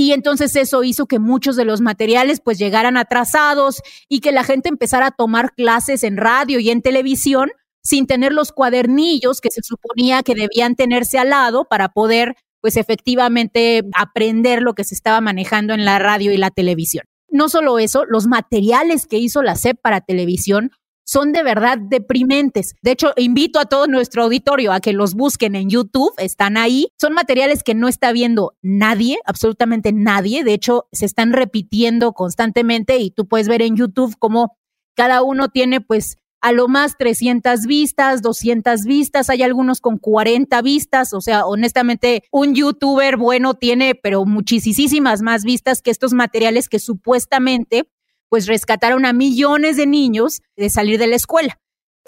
Y 0.00 0.12
entonces 0.12 0.54
eso 0.54 0.84
hizo 0.84 1.06
que 1.06 1.18
muchos 1.18 1.56
de 1.56 1.64
los 1.64 1.80
materiales 1.80 2.40
pues 2.40 2.56
llegaran 2.56 2.96
atrasados 2.96 3.82
y 4.08 4.20
que 4.20 4.30
la 4.30 4.44
gente 4.44 4.68
empezara 4.68 5.06
a 5.06 5.10
tomar 5.10 5.54
clases 5.56 6.04
en 6.04 6.16
radio 6.16 6.60
y 6.60 6.70
en 6.70 6.82
televisión 6.82 7.50
sin 7.82 8.06
tener 8.06 8.32
los 8.32 8.52
cuadernillos 8.52 9.40
que 9.40 9.50
se 9.50 9.60
suponía 9.60 10.22
que 10.22 10.36
debían 10.36 10.76
tenerse 10.76 11.18
al 11.18 11.30
lado 11.30 11.64
para 11.64 11.88
poder 11.88 12.36
pues 12.60 12.76
efectivamente 12.76 13.82
aprender 13.92 14.62
lo 14.62 14.74
que 14.74 14.84
se 14.84 14.94
estaba 14.94 15.20
manejando 15.20 15.74
en 15.74 15.84
la 15.84 15.98
radio 15.98 16.30
y 16.30 16.36
la 16.36 16.52
televisión. 16.52 17.04
No 17.28 17.48
solo 17.48 17.80
eso, 17.80 18.04
los 18.04 18.28
materiales 18.28 19.08
que 19.08 19.18
hizo 19.18 19.42
la 19.42 19.56
SEP 19.56 19.80
para 19.82 20.00
televisión 20.00 20.70
son 21.08 21.32
de 21.32 21.42
verdad 21.42 21.78
deprimentes. 21.78 22.74
De 22.82 22.90
hecho, 22.90 23.14
invito 23.16 23.58
a 23.58 23.64
todo 23.64 23.86
nuestro 23.86 24.24
auditorio 24.24 24.72
a 24.74 24.80
que 24.80 24.92
los 24.92 25.14
busquen 25.14 25.54
en 25.54 25.70
YouTube, 25.70 26.12
están 26.18 26.58
ahí. 26.58 26.88
Son 27.00 27.14
materiales 27.14 27.62
que 27.62 27.74
no 27.74 27.88
está 27.88 28.12
viendo 28.12 28.58
nadie, 28.60 29.16
absolutamente 29.24 29.90
nadie. 29.94 30.44
De 30.44 30.52
hecho, 30.52 30.86
se 30.92 31.06
están 31.06 31.32
repitiendo 31.32 32.12
constantemente 32.12 32.98
y 32.98 33.10
tú 33.10 33.26
puedes 33.26 33.48
ver 33.48 33.62
en 33.62 33.74
YouTube 33.74 34.16
cómo 34.18 34.58
cada 34.94 35.22
uno 35.22 35.48
tiene 35.48 35.80
pues 35.80 36.18
a 36.42 36.52
lo 36.52 36.68
más 36.68 36.98
300 36.98 37.64
vistas, 37.66 38.20
200 38.20 38.84
vistas, 38.84 39.30
hay 39.30 39.42
algunos 39.42 39.80
con 39.80 39.96
40 39.96 40.60
vistas, 40.60 41.14
o 41.14 41.20
sea, 41.22 41.46
honestamente, 41.46 42.22
un 42.30 42.54
youtuber 42.54 43.16
bueno 43.16 43.54
tiene, 43.54 43.94
pero 43.94 44.24
muchísimas 44.26 45.22
más 45.22 45.42
vistas 45.42 45.80
que 45.80 45.90
estos 45.90 46.12
materiales 46.12 46.68
que 46.68 46.78
supuestamente, 46.78 47.88
pues 48.28 48.46
rescataron 48.46 49.06
a 49.06 49.12
millones 49.12 49.76
de 49.76 49.86
niños 49.86 50.40
de 50.56 50.70
salir 50.70 50.98
de 50.98 51.06
la 51.06 51.16
escuela. 51.16 51.58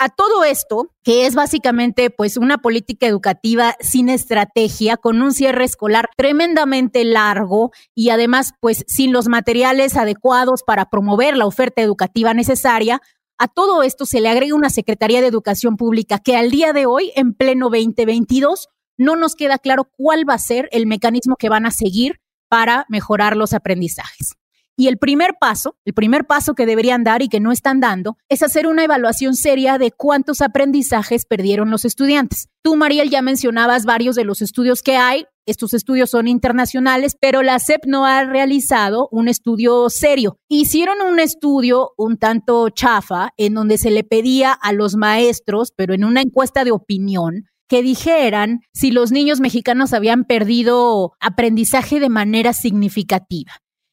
A 0.03 0.09
todo 0.09 0.45
esto, 0.45 0.95
que 1.05 1.27
es 1.27 1.35
básicamente 1.35 2.09
pues 2.09 2.39
una 2.39 2.57
política 2.57 3.07
educativa 3.07 3.77
sin 3.81 4.09
estrategia, 4.09 4.97
con 4.97 5.21
un 5.21 5.33
cierre 5.33 5.65
escolar 5.65 6.09
tremendamente 6.17 7.05
largo 7.05 7.71
y 7.95 8.09
además 8.09 8.53
pues 8.61 8.83
sin 8.89 9.13
los 9.13 9.29
materiales 9.29 9.99
adecuados 9.99 10.63
para 10.63 10.87
promover 10.87 11.37
la 11.37 11.45
oferta 11.45 11.83
educativa 11.83 12.33
necesaria, 12.33 13.03
a 13.37 13.49
todo 13.49 13.83
esto 13.83 14.07
se 14.07 14.21
le 14.21 14.31
agrega 14.31 14.55
una 14.55 14.71
Secretaría 14.71 15.21
de 15.21 15.27
Educación 15.27 15.77
Pública 15.77 16.19
que 16.19 16.37
al 16.37 16.51
día 16.51 16.73
de 16.73 16.87
hoy, 16.87 17.13
en 17.15 17.35
pleno 17.35 17.71
2022, 17.71 18.69
no 18.97 19.17
nos 19.17 19.35
queda 19.35 19.59
claro 19.59 19.91
cuál 19.97 20.29
va 20.29 20.35
a 20.35 20.39
ser 20.39 20.69
el 20.73 20.87
mecanismo 20.87 21.37
que 21.37 21.49
van 21.49 21.67
a 21.67 21.71
seguir 21.71 22.21
para 22.49 22.87
mejorar 22.89 23.37
los 23.37 23.53
aprendizajes. 23.53 24.40
Y 24.81 24.89
el 24.89 24.97
primer 24.97 25.35
paso, 25.39 25.77
el 25.85 25.93
primer 25.93 26.27
paso 26.27 26.55
que 26.55 26.65
deberían 26.65 27.05
dar 27.05 27.21
y 27.21 27.29
que 27.29 27.39
no 27.39 27.53
están 27.53 27.81
dando, 27.81 28.17
es 28.31 28.43
hacer 28.43 28.67
una 28.67 28.83
evaluación 28.83 29.35
seria 29.35 29.77
de 29.77 29.91
cuántos 29.93 30.41
aprendizajes 30.41 31.27
perdieron 31.27 31.71
los 31.71 31.85
estudiantes. 31.85 32.49
Tú, 32.63 32.77
Mariel, 32.77 33.11
ya 33.11 33.21
mencionabas 33.21 33.85
varios 33.85 34.17
de 34.17 34.25
los 34.25 34.41
estudios 34.41 34.81
que 34.81 34.97
hay. 34.97 35.27
Estos 35.45 35.75
estudios 35.75 36.09
son 36.09 36.29
internacionales, 36.29 37.15
pero 37.21 37.43
la 37.43 37.59
SEP 37.59 37.85
no 37.85 38.07
ha 38.07 38.25
realizado 38.25 39.11
un 39.13 39.29
estudio 39.29 39.91
serio. 39.91 40.39
Hicieron 40.49 41.03
un 41.03 41.21
estudio 41.21 41.91
un 41.99 42.17
tanto 42.17 42.71
chafa 42.71 43.35
en 43.37 43.53
donde 43.53 43.77
se 43.77 43.91
le 43.91 44.03
pedía 44.03 44.51
a 44.51 44.73
los 44.73 44.97
maestros, 44.97 45.75
pero 45.77 45.93
en 45.93 46.07
una 46.07 46.23
encuesta 46.23 46.65
de 46.65 46.71
opinión, 46.71 47.51
que 47.69 47.83
dijeran 47.83 48.61
si 48.73 48.93
los 48.93 49.13
niños 49.13 49.41
mexicanos 49.41 49.93
habían 49.93 50.25
perdido 50.25 51.13
aprendizaje 51.21 52.01
de 52.01 52.09
manera 52.09 52.55
significativa. 52.55 53.53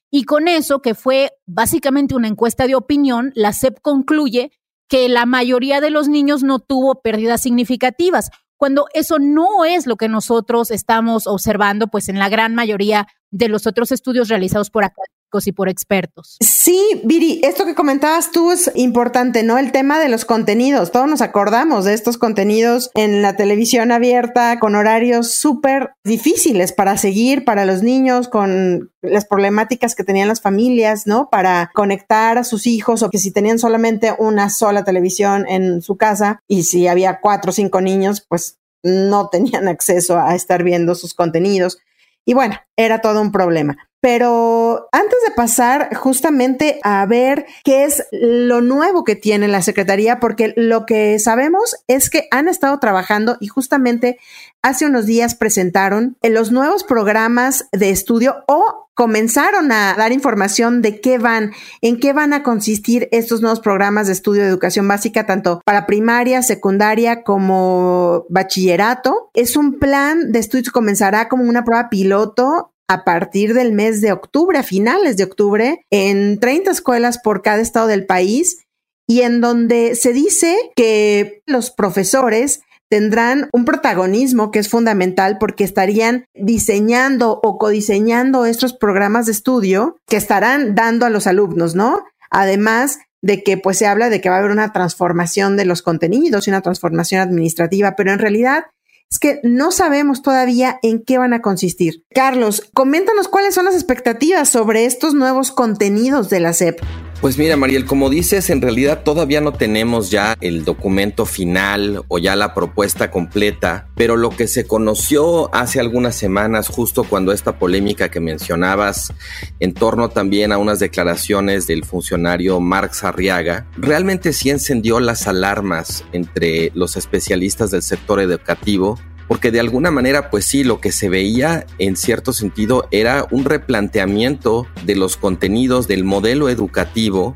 Y 0.10 0.24
con 0.24 0.48
eso, 0.48 0.82
que 0.82 0.96
fue 0.96 1.32
básicamente 1.46 2.16
una 2.16 2.28
encuesta 2.28 2.68
de 2.68 2.76
opinión, 2.76 3.32
la 3.36 3.54
SEP 3.54 3.80
concluye 3.82 4.52
que 4.88 5.10
la 5.10 5.26
mayoría 5.26 5.82
de 5.82 5.90
los 5.90 6.08
niños 6.08 6.44
no 6.44 6.60
tuvo 6.60 7.02
pérdidas 7.02 7.42
significativas, 7.42 8.30
cuando 8.56 8.88
eso 8.94 9.20
no 9.20 9.66
es 9.66 9.86
lo 9.86 9.98
que 9.98 10.10
nosotros 10.10 10.72
estamos 10.72 11.28
observando, 11.28 11.88
pues 11.88 12.10
en 12.10 12.18
la 12.18 12.30
gran 12.30 12.56
mayoría 12.56 13.08
de 13.30 13.50
los 13.50 13.68
otros 13.68 13.92
estudios 13.92 14.30
realizados 14.30 14.70
por 14.72 14.84
acá 14.84 15.02
y 15.46 15.52
por 15.52 15.70
expertos. 15.70 16.38
Sí, 16.40 17.02
Viri, 17.04 17.42
esto 17.44 17.66
que 17.66 17.76
comentabas 17.76 18.32
tú 18.32 18.52
es 18.52 18.72
importante, 18.74 19.44
¿no? 19.44 19.58
El 19.58 19.72
tema 19.72 20.00
de 20.00 20.10
los 20.10 20.26
contenidos. 20.26 20.92
Todos 20.92 21.08
nos 21.08 21.22
acordamos 21.22 21.86
de 21.86 21.94
estos 21.94 22.18
contenidos 22.18 22.90
en 22.96 23.22
la 23.22 23.36
televisión 23.36 23.92
abierta 23.92 24.58
con 24.60 24.74
horarios 24.74 25.32
súper 25.32 25.92
difíciles 26.04 26.72
para 26.72 26.98
seguir 26.98 27.46
para 27.46 27.66
los 27.66 27.84
niños, 27.84 28.30
con 28.30 28.92
las 29.02 29.26
problemáticas 29.26 29.96
que 29.96 30.04
tenían 30.04 30.28
las 30.28 30.42
familias, 30.42 31.06
¿no? 31.06 31.30
Para 31.30 31.70
conectar 31.74 32.38
a 32.38 32.44
sus 32.44 32.66
hijos 32.66 33.04
o 33.04 33.10
que 33.10 33.20
si 33.20 33.32
tenían 33.32 33.60
solamente 33.60 34.14
una 34.18 34.50
sola 34.50 34.84
televisión 34.84 35.46
en 35.48 35.82
su 35.82 35.98
casa 35.98 36.42
y 36.48 36.64
si 36.64 36.88
había 36.88 37.20
cuatro 37.22 37.50
o 37.50 37.54
cinco 37.54 37.82
niños, 37.82 38.26
pues 38.28 38.60
no 38.84 39.30
tenían 39.30 39.68
acceso 39.68 40.18
a 40.20 40.36
estar 40.36 40.64
viendo 40.64 40.96
sus 40.96 41.14
contenidos. 41.14 41.80
Y 42.26 42.34
bueno, 42.34 42.56
era 42.76 43.00
todo 43.00 43.22
un 43.22 43.32
problema. 43.32 43.78
Pero 44.08 44.88
antes 44.94 45.20
de 45.28 45.34
pasar 45.34 45.94
justamente 45.94 46.80
a 46.82 47.06
ver 47.06 47.46
qué 47.66 47.84
es 47.84 48.08
lo 48.14 48.62
nuevo 48.62 49.04
que 49.04 49.18
tiene 49.18 49.50
la 49.50 49.62
Secretaría, 49.62 50.22
porque 50.22 50.54
lo 50.56 50.86
que 50.86 51.20
sabemos 51.20 51.76
es 51.90 52.10
que 52.10 52.30
han 52.32 52.48
estado 52.48 52.80
trabajando 52.80 53.36
y 53.42 53.48
justamente 53.48 54.18
hace 54.62 54.86
unos 54.86 55.08
días 55.08 55.36
presentaron 55.36 56.16
los 56.24 56.54
nuevos 56.54 56.86
programas 56.86 57.68
de 57.74 57.90
estudio 57.90 58.46
o 58.48 58.88
comenzaron 58.94 59.74
a 59.74 59.96
dar 59.98 60.14
información 60.14 60.82
de 60.82 61.02
qué 61.02 61.18
van, 61.18 61.52
en 61.82 62.00
qué 62.00 62.14
van 62.14 62.32
a 62.32 62.44
consistir 62.44 63.10
estos 63.12 63.42
nuevos 63.42 63.60
programas 63.60 64.08
de 64.08 64.14
estudio 64.14 64.44
de 64.44 64.48
educación 64.48 64.88
básica, 64.88 65.26
tanto 65.26 65.60
para 65.66 65.86
primaria, 65.86 66.42
secundaria 66.44 67.24
como 67.24 68.26
bachillerato. 68.30 69.32
Es 69.34 69.58
un 69.58 69.80
plan 69.80 70.32
de 70.32 70.40
estudio 70.40 70.64
que 70.64 70.72
comenzará 70.72 71.28
como 71.28 71.44
una 71.44 71.66
prueba 71.66 71.90
piloto 71.90 72.72
a 72.88 73.04
partir 73.04 73.54
del 73.54 73.74
mes 73.74 74.02
de 74.02 74.12
octubre, 74.12 74.58
a 74.58 74.64
finales 74.64 75.18
de 75.18 75.26
octubre, 75.26 75.86
en 75.92 76.40
30 76.40 76.72
escuelas 76.72 77.20
por 77.20 77.42
cada 77.42 77.62
estado 77.62 77.88
del 77.88 78.06
país 78.06 78.66
y 79.08 79.22
en 79.22 79.42
donde 79.42 79.96
se 79.96 80.14
dice 80.14 80.56
que 80.76 81.42
los 81.46 81.72
profesores 81.72 82.62
tendrán 82.90 83.50
un 83.52 83.66
protagonismo 83.66 84.52
que 84.52 84.60
es 84.60 84.70
fundamental 84.70 85.38
porque 85.40 85.64
estarían 85.64 86.26
diseñando 86.34 87.40
o 87.44 87.58
codiseñando 87.58 88.46
estos 88.46 88.74
programas 88.74 89.26
de 89.26 89.34
estudio 89.34 89.98
que 90.08 90.18
estarán 90.18 90.76
dando 90.76 91.06
a 91.06 91.10
los 91.10 91.28
alumnos, 91.28 91.76
¿no? 91.76 92.06
Además 92.30 93.00
de 93.22 93.44
que 93.44 93.58
pues 93.58 93.78
se 93.78 93.88
habla 93.88 94.10
de 94.10 94.22
que 94.22 94.30
va 94.30 94.36
a 94.36 94.40
haber 94.40 94.52
una 94.52 94.72
transformación 94.72 95.58
de 95.58 95.66
los 95.66 95.82
contenidos 95.82 96.48
y 96.48 96.52
una 96.52 96.62
transformación 96.62 97.20
administrativa, 97.22 97.96
pero 97.96 98.12
en 98.12 98.20
realidad 98.20 98.66
es 99.10 99.20
que 99.20 99.40
no 99.44 99.72
sabemos 99.72 100.22
todavía 100.22 100.80
en 100.84 101.04
qué 101.04 101.18
van 101.18 101.34
a 101.34 101.42
consistir. 101.42 102.04
Carlos, 102.14 102.70
coméntanos 102.74 103.28
cuáles 103.28 103.56
son 103.56 103.66
las 103.66 103.76
expectativas 103.76 104.50
sobre 104.50 104.86
estos 104.86 105.14
nuevos 105.14 105.52
contenidos 105.52 106.30
de 106.30 106.40
la 106.40 106.54
SEP. 106.54 106.82
Pues 107.20 107.40
mira, 107.40 107.58
Mariel, 107.58 107.86
como 107.86 108.12
dices, 108.12 108.52
en 108.52 108.62
realidad 108.62 109.02
todavía 109.04 109.42
no 109.42 109.52
tenemos 109.52 110.12
ya 110.12 110.38
el 110.40 110.64
documento 110.64 111.26
final 111.26 112.04
o 112.10 112.20
ya 112.20 112.36
la 112.36 112.54
propuesta 112.54 113.10
completa, 113.10 113.90
pero 113.96 114.16
lo 114.16 114.30
que 114.30 114.48
se 114.48 114.68
conoció 114.68 115.54
hace 115.54 115.80
algunas 115.80 116.16
semanas, 116.16 116.68
justo 116.68 117.04
cuando 117.06 117.32
esta 117.32 117.58
polémica 117.58 118.10
que 118.10 118.20
mencionabas, 118.20 119.14
en 119.60 119.74
torno 119.74 120.10
también 120.10 120.52
a 120.52 120.60
unas 120.60 120.78
declaraciones 120.78 121.66
del 121.66 121.86
funcionario 121.86 122.60
Marx 122.60 123.04
Arriaga, 123.04 123.66
realmente 123.78 124.32
sí 124.32 124.52
encendió 124.52 125.00
las 125.00 125.28
alarmas 125.28 126.06
entre 126.12 126.72
los 126.76 126.98
especialistas 126.98 127.72
del 127.72 127.82
sector 127.82 128.20
educativo 128.20 129.00
porque 129.28 129.52
de 129.52 129.60
alguna 129.60 129.92
manera, 129.92 130.30
pues 130.30 130.46
sí, 130.46 130.64
lo 130.64 130.80
que 130.80 130.92
se 130.92 131.10
veía 131.10 131.66
en 131.80 131.98
cierto 131.98 132.32
sentido 132.34 132.88
era 132.92 133.28
un 133.30 133.46
replanteamiento 133.46 134.68
de 134.86 134.96
los 134.96 135.18
contenidos 135.18 135.88
del 135.88 136.04
modelo 136.04 136.50
educativo, 136.50 137.36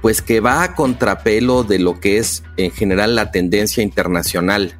pues 0.00 0.22
que 0.22 0.40
va 0.40 0.62
a 0.62 0.74
contrapelo 0.74 1.64
de 1.64 1.78
lo 1.78 2.00
que 2.00 2.18
es 2.18 2.42
en 2.56 2.70
general 2.70 3.14
la 3.14 3.30
tendencia 3.30 3.82
internacional. 3.82 4.74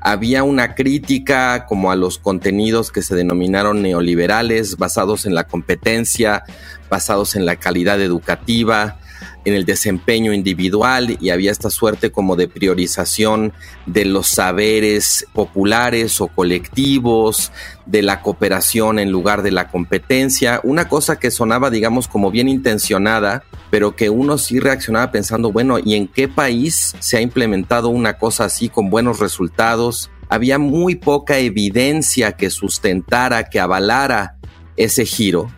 Había 0.00 0.42
una 0.42 0.74
crítica 0.74 1.66
como 1.66 1.92
a 1.92 1.96
los 1.96 2.18
contenidos 2.18 2.90
que 2.90 3.02
se 3.02 3.14
denominaron 3.14 3.82
neoliberales, 3.82 4.76
basados 4.78 5.26
en 5.26 5.36
la 5.36 5.44
competencia, 5.44 6.42
basados 6.90 7.36
en 7.36 7.46
la 7.46 7.54
calidad 7.56 8.00
educativa, 8.00 8.98
en 9.44 9.54
el 9.54 9.64
desempeño 9.64 10.32
individual 10.32 11.16
y 11.20 11.30
había 11.30 11.50
esta 11.50 11.70
suerte 11.70 12.10
como 12.10 12.36
de 12.36 12.48
priorización 12.48 13.52
de 13.86 14.04
los 14.04 14.28
saberes 14.28 15.26
populares 15.32 16.20
o 16.20 16.28
colectivos, 16.28 17.52
de 17.86 18.02
la 18.02 18.22
cooperación 18.22 18.98
en 18.98 19.10
lugar 19.10 19.42
de 19.42 19.50
la 19.50 19.68
competencia, 19.68 20.60
una 20.62 20.88
cosa 20.88 21.18
que 21.18 21.30
sonaba 21.30 21.70
digamos 21.70 22.08
como 22.08 22.30
bien 22.30 22.48
intencionada, 22.48 23.44
pero 23.70 23.96
que 23.96 24.10
uno 24.10 24.38
sí 24.38 24.60
reaccionaba 24.60 25.10
pensando, 25.10 25.50
bueno, 25.50 25.78
¿y 25.78 25.94
en 25.94 26.06
qué 26.06 26.28
país 26.28 26.94
se 27.00 27.16
ha 27.16 27.20
implementado 27.20 27.88
una 27.88 28.18
cosa 28.18 28.44
así 28.44 28.68
con 28.68 28.90
buenos 28.90 29.18
resultados? 29.18 30.10
Había 30.28 30.58
muy 30.58 30.94
poca 30.94 31.38
evidencia 31.38 32.32
que 32.32 32.50
sustentara, 32.50 33.44
que 33.50 33.60
avalara 33.60 34.36
ese 34.76 35.04
giro. 35.04 35.50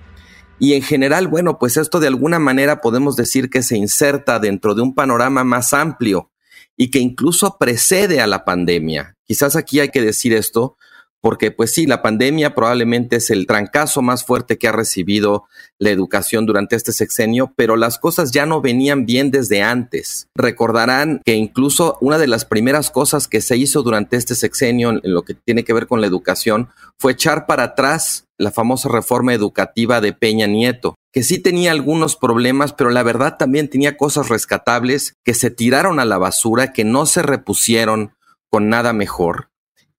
Y 0.58 0.74
en 0.74 0.82
general, 0.82 1.28
bueno, 1.28 1.58
pues 1.58 1.76
esto 1.76 2.00
de 2.00 2.06
alguna 2.06 2.38
manera 2.38 2.80
podemos 2.80 3.16
decir 3.16 3.50
que 3.50 3.62
se 3.62 3.76
inserta 3.76 4.38
dentro 4.38 4.74
de 4.74 4.82
un 4.82 4.94
panorama 4.94 5.44
más 5.44 5.72
amplio 5.72 6.30
y 6.76 6.90
que 6.90 6.98
incluso 6.98 7.56
precede 7.58 8.20
a 8.20 8.26
la 8.26 8.44
pandemia. 8.44 9.16
Quizás 9.24 9.56
aquí 9.56 9.80
hay 9.80 9.88
que 9.88 10.02
decir 10.02 10.32
esto 10.32 10.76
porque 11.24 11.50
pues 11.50 11.72
sí, 11.72 11.86
la 11.86 12.02
pandemia 12.02 12.54
probablemente 12.54 13.16
es 13.16 13.30
el 13.30 13.46
trancazo 13.46 14.02
más 14.02 14.26
fuerte 14.26 14.58
que 14.58 14.68
ha 14.68 14.72
recibido 14.72 15.44
la 15.78 15.88
educación 15.88 16.44
durante 16.44 16.76
este 16.76 16.92
sexenio, 16.92 17.54
pero 17.56 17.76
las 17.76 17.98
cosas 17.98 18.30
ya 18.30 18.44
no 18.44 18.60
venían 18.60 19.06
bien 19.06 19.30
desde 19.30 19.62
antes. 19.62 20.28
Recordarán 20.36 21.22
que 21.24 21.32
incluso 21.32 21.96
una 22.02 22.18
de 22.18 22.26
las 22.26 22.44
primeras 22.44 22.90
cosas 22.90 23.26
que 23.26 23.40
se 23.40 23.56
hizo 23.56 23.82
durante 23.82 24.18
este 24.18 24.34
sexenio 24.34 24.90
en 24.90 25.00
lo 25.02 25.22
que 25.22 25.32
tiene 25.32 25.64
que 25.64 25.72
ver 25.72 25.86
con 25.86 26.02
la 26.02 26.06
educación 26.06 26.68
fue 27.00 27.12
echar 27.12 27.46
para 27.46 27.62
atrás 27.62 28.26
la 28.36 28.50
famosa 28.50 28.90
reforma 28.90 29.32
educativa 29.32 30.02
de 30.02 30.12
Peña 30.12 30.46
Nieto, 30.46 30.94
que 31.10 31.22
sí 31.22 31.38
tenía 31.38 31.70
algunos 31.70 32.16
problemas, 32.16 32.74
pero 32.74 32.90
la 32.90 33.02
verdad 33.02 33.38
también 33.38 33.70
tenía 33.70 33.96
cosas 33.96 34.28
rescatables 34.28 35.14
que 35.24 35.32
se 35.32 35.50
tiraron 35.50 36.00
a 36.00 36.04
la 36.04 36.18
basura, 36.18 36.74
que 36.74 36.84
no 36.84 37.06
se 37.06 37.22
repusieron 37.22 38.12
con 38.50 38.68
nada 38.68 38.92
mejor 38.92 39.53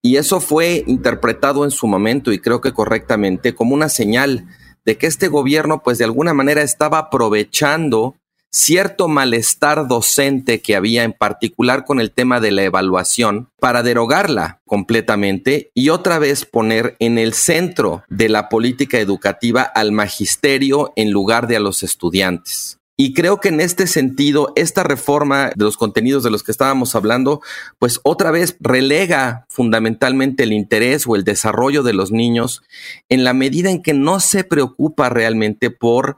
y 0.06 0.18
eso 0.18 0.40
fue 0.40 0.84
interpretado 0.86 1.66
en 1.66 1.72
su 1.72 1.88
momento 1.88 2.32
y 2.32 2.38
creo 2.38 2.62
que 2.62 2.74
correctamente 2.74 3.56
como 3.56 3.74
una 3.74 3.90
señal 3.90 4.46
de 4.86 5.00
que 5.00 5.08
este 5.08 5.30
gobierno 5.30 5.82
pues 5.82 5.98
de 5.98 6.04
alguna 6.04 6.32
manera 6.32 6.62
estaba 6.62 7.00
aprovechando 7.00 8.16
cierto 8.52 9.08
malestar 9.08 9.88
docente 9.88 10.62
que 10.62 10.76
había 10.76 11.06
en 11.06 11.14
particular 11.14 11.86
con 11.86 12.00
el 12.00 12.12
tema 12.12 12.40
de 12.40 12.52
la 12.52 12.62
evaluación 12.62 13.50
para 13.60 13.82
derogarla 13.82 14.62
completamente 14.68 15.72
y 15.74 15.90
otra 15.90 16.20
vez 16.20 16.46
poner 16.46 16.96
en 17.00 17.18
el 17.18 17.34
centro 17.34 18.04
de 18.08 18.30
la 18.30 18.48
política 18.48 19.00
educativa 19.00 19.64
al 19.64 19.92
magisterio 19.92 20.94
en 20.96 21.10
lugar 21.10 21.48
de 21.48 21.56
a 21.56 21.60
los 21.60 21.82
estudiantes. 21.82 22.78
Y 22.98 23.14
creo 23.14 23.42
que 23.42 23.50
en 23.50 23.60
este 23.60 23.88
sentido, 23.88 24.54
esta 24.56 24.84
reforma 24.84 25.52
de 25.56 25.66
los 25.66 25.76
contenidos 25.76 26.24
de 26.24 26.32
los 26.32 26.44
que 26.44 26.52
estábamos 26.52 26.96
hablando, 26.96 27.42
pues 27.78 28.00
otra 28.04 28.32
vez 28.32 28.56
relega 28.62 29.46
fundamentalmente 29.50 30.44
el 30.44 30.54
interés 30.54 31.06
o 31.06 31.18
el 31.18 31.26
desarrollo 31.26 31.84
de 31.84 31.94
los 31.94 32.12
niños 32.12 32.62
en 33.10 33.26
la 33.26 33.34
medida 33.34 33.70
en 33.70 33.82
que 33.82 33.94
no 33.94 34.22
se 34.22 34.46
preocupa 34.46 35.10
realmente 35.10 35.72
por 35.72 36.16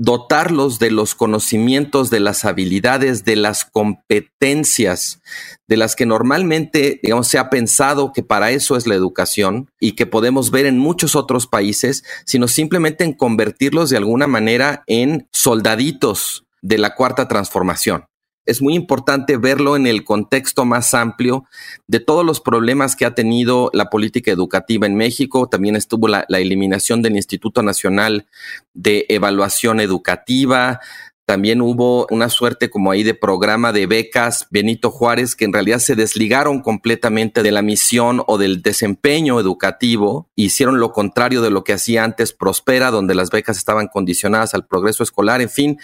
dotarlos 0.00 0.78
de 0.78 0.90
los 0.90 1.14
conocimientos, 1.14 2.08
de 2.08 2.20
las 2.20 2.46
habilidades, 2.46 3.26
de 3.26 3.36
las 3.36 3.66
competencias, 3.66 5.20
de 5.68 5.76
las 5.76 5.94
que 5.94 6.06
normalmente, 6.06 7.00
digamos, 7.02 7.28
se 7.28 7.36
ha 7.36 7.50
pensado 7.50 8.10
que 8.10 8.22
para 8.22 8.50
eso 8.50 8.78
es 8.78 8.86
la 8.86 8.94
educación 8.94 9.68
y 9.78 9.92
que 9.92 10.06
podemos 10.06 10.50
ver 10.50 10.64
en 10.64 10.78
muchos 10.78 11.14
otros 11.14 11.46
países, 11.46 12.02
sino 12.24 12.48
simplemente 12.48 13.04
en 13.04 13.12
convertirlos 13.12 13.90
de 13.90 13.98
alguna 13.98 14.26
manera 14.26 14.84
en 14.86 15.28
soldaditos 15.32 16.46
de 16.62 16.78
la 16.78 16.94
cuarta 16.94 17.28
transformación 17.28 18.09
es 18.46 18.62
muy 18.62 18.74
importante 18.74 19.36
verlo 19.36 19.76
en 19.76 19.86
el 19.86 20.04
contexto 20.04 20.64
más 20.64 20.94
amplio 20.94 21.44
de 21.86 22.00
todos 22.00 22.24
los 22.24 22.40
problemas 22.40 22.96
que 22.96 23.06
ha 23.06 23.14
tenido 23.14 23.70
la 23.72 23.90
política 23.90 24.30
educativa 24.30 24.86
en 24.86 24.96
México. 24.96 25.48
También 25.48 25.76
estuvo 25.76 26.08
la, 26.08 26.26
eliminación 26.28 27.02
del 27.02 27.16
Instituto 27.16 27.62
Nacional 27.62 28.26
de 28.74 29.06
Evaluación 29.08 29.80
Educativa. 29.80 30.80
También 31.26 31.60
hubo 31.60 32.08
una 32.10 32.28
suerte 32.28 32.70
como 32.70 32.90
ahí 32.90 33.04
de 33.04 33.14
programa 33.14 33.72
de 33.72 33.86
becas 33.86 34.48
Benito 34.50 34.90
Juárez 34.90 35.36
que 35.36 35.44
en 35.44 35.52
realidad 35.52 35.78
se 35.78 35.94
desligaron 35.94 36.60
completamente 36.60 37.44
de 37.44 37.52
la 37.52 37.62
misión 37.62 38.24
o 38.26 38.36
del 38.36 38.62
desempeño 38.62 39.38
educativo. 39.38 40.28
Hicieron 40.34 40.80
lo 40.80 40.90
contrario 40.90 41.40
de 41.40 41.50
lo 41.50 41.62
que 41.62 41.72
hacía 41.72 42.02
antes 42.02 42.32
Prospera, 42.32 42.90
donde 42.90 43.14
las 43.14 43.30
becas 43.30 43.58
estaban 43.58 43.86
condicionadas 43.86 44.54
al 44.54 44.66
progreso 44.66 45.04
escolar. 45.04 45.40
En 45.40 45.50
fin, 45.50 45.78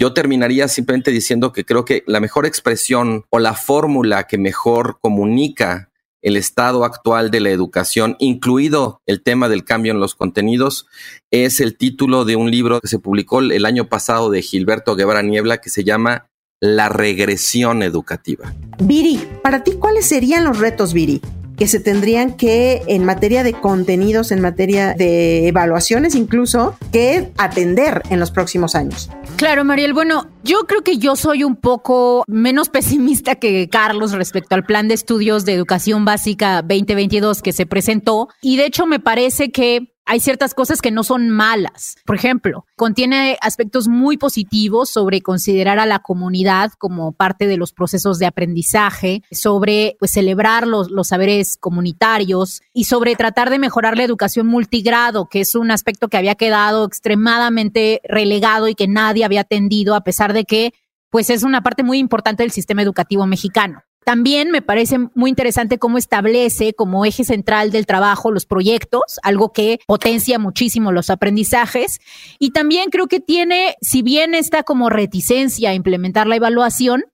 yo 0.00 0.14
terminaría 0.14 0.66
simplemente 0.66 1.10
diciendo 1.10 1.52
que 1.52 1.66
creo 1.66 1.84
que 1.84 2.02
la 2.06 2.20
mejor 2.20 2.46
expresión 2.46 3.26
o 3.28 3.38
la 3.38 3.52
fórmula 3.52 4.26
que 4.26 4.38
mejor 4.38 4.98
comunica 4.98 5.90
el 6.22 6.36
estado 6.36 6.84
actual 6.84 7.30
de 7.30 7.40
la 7.40 7.50
educación, 7.50 8.16
incluido 8.18 9.02
el 9.04 9.22
tema 9.22 9.50
del 9.50 9.62
cambio 9.62 9.92
en 9.92 10.00
los 10.00 10.14
contenidos, 10.14 10.86
es 11.30 11.60
el 11.60 11.76
título 11.76 12.24
de 12.24 12.36
un 12.36 12.50
libro 12.50 12.80
que 12.80 12.88
se 12.88 12.98
publicó 12.98 13.40
el 13.40 13.66
año 13.66 13.88
pasado 13.90 14.30
de 14.30 14.40
Gilberto 14.40 14.96
Guevara 14.96 15.22
Niebla 15.22 15.58
que 15.58 15.68
se 15.68 15.84
llama 15.84 16.30
La 16.60 16.88
regresión 16.88 17.82
educativa. 17.82 18.54
Viri, 18.82 19.20
para 19.42 19.62
ti, 19.64 19.72
¿cuáles 19.72 20.06
serían 20.06 20.44
los 20.44 20.58
retos, 20.58 20.94
Viri? 20.94 21.20
Que 21.60 21.66
se 21.66 21.78
tendrían 21.78 22.38
que, 22.38 22.80
en 22.86 23.04
materia 23.04 23.42
de 23.42 23.52
contenidos, 23.52 24.32
en 24.32 24.40
materia 24.40 24.94
de 24.94 25.46
evaluaciones 25.46 26.14
incluso, 26.14 26.74
que 26.90 27.32
atender 27.36 28.00
en 28.08 28.18
los 28.18 28.30
próximos 28.30 28.74
años. 28.74 29.10
Claro, 29.36 29.62
Mariel. 29.62 29.92
Bueno, 29.92 30.26
yo 30.42 30.60
creo 30.60 30.80
que 30.80 30.96
yo 30.96 31.16
soy 31.16 31.44
un 31.44 31.56
poco 31.56 32.24
menos 32.26 32.68
pesimista 32.70 33.34
que 33.34 33.68
Carlos 33.68 34.12
respecto 34.12 34.54
al 34.54 34.64
plan 34.64 34.88
de 34.88 34.94
estudios 34.94 35.44
de 35.44 35.52
educación 35.52 36.06
básica 36.06 36.62
2022 36.62 37.42
que 37.42 37.52
se 37.52 37.66
presentó. 37.66 38.30
Y 38.40 38.56
de 38.56 38.64
hecho 38.64 38.86
me 38.86 38.98
parece 38.98 39.52
que 39.52 39.92
hay 40.10 40.18
ciertas 40.18 40.54
cosas 40.54 40.82
que 40.82 40.90
no 40.90 41.04
son 41.04 41.30
malas. 41.30 41.94
Por 42.04 42.16
ejemplo, 42.16 42.66
contiene 42.74 43.38
aspectos 43.40 43.86
muy 43.86 44.16
positivos 44.16 44.90
sobre 44.90 45.20
considerar 45.20 45.78
a 45.78 45.86
la 45.86 46.00
comunidad 46.00 46.72
como 46.78 47.12
parte 47.12 47.46
de 47.46 47.56
los 47.56 47.72
procesos 47.72 48.18
de 48.18 48.26
aprendizaje, 48.26 49.22
sobre 49.30 49.96
pues, 50.00 50.10
celebrar 50.10 50.66
los, 50.66 50.90
los 50.90 51.06
saberes 51.06 51.56
comunitarios 51.56 52.60
y 52.72 52.84
sobre 52.84 53.14
tratar 53.14 53.50
de 53.50 53.60
mejorar 53.60 53.96
la 53.96 54.02
educación 54.02 54.48
multigrado, 54.48 55.28
que 55.28 55.42
es 55.42 55.54
un 55.54 55.70
aspecto 55.70 56.08
que 56.08 56.16
había 56.16 56.34
quedado 56.34 56.84
extremadamente 56.86 58.00
relegado 58.02 58.66
y 58.66 58.74
que 58.74 58.88
nadie 58.88 59.24
había 59.24 59.42
atendido, 59.42 59.94
a 59.94 60.02
pesar 60.02 60.32
de 60.32 60.44
que 60.44 60.74
pues 61.10 61.30
es 61.30 61.44
una 61.44 61.62
parte 61.62 61.84
muy 61.84 61.98
importante 61.98 62.42
del 62.42 62.50
sistema 62.50 62.82
educativo 62.82 63.26
mexicano. 63.28 63.84
También 64.04 64.50
me 64.50 64.62
parece 64.62 64.98
muy 65.14 65.30
interesante 65.30 65.78
cómo 65.78 65.98
establece 65.98 66.72
como 66.72 67.04
eje 67.04 67.24
central 67.24 67.70
del 67.70 67.86
trabajo 67.86 68.30
los 68.30 68.46
proyectos, 68.46 69.20
algo 69.22 69.52
que 69.52 69.78
potencia 69.86 70.38
muchísimo 70.38 70.90
los 70.90 71.10
aprendizajes. 71.10 72.00
Y 72.38 72.50
también 72.50 72.90
creo 72.90 73.08
que 73.08 73.20
tiene, 73.20 73.76
si 73.82 74.02
bien 74.02 74.34
está 74.34 74.62
como 74.62 74.88
reticencia 74.88 75.70
a 75.70 75.74
implementar 75.74 76.26
la 76.26 76.36
evaluación, 76.36 77.04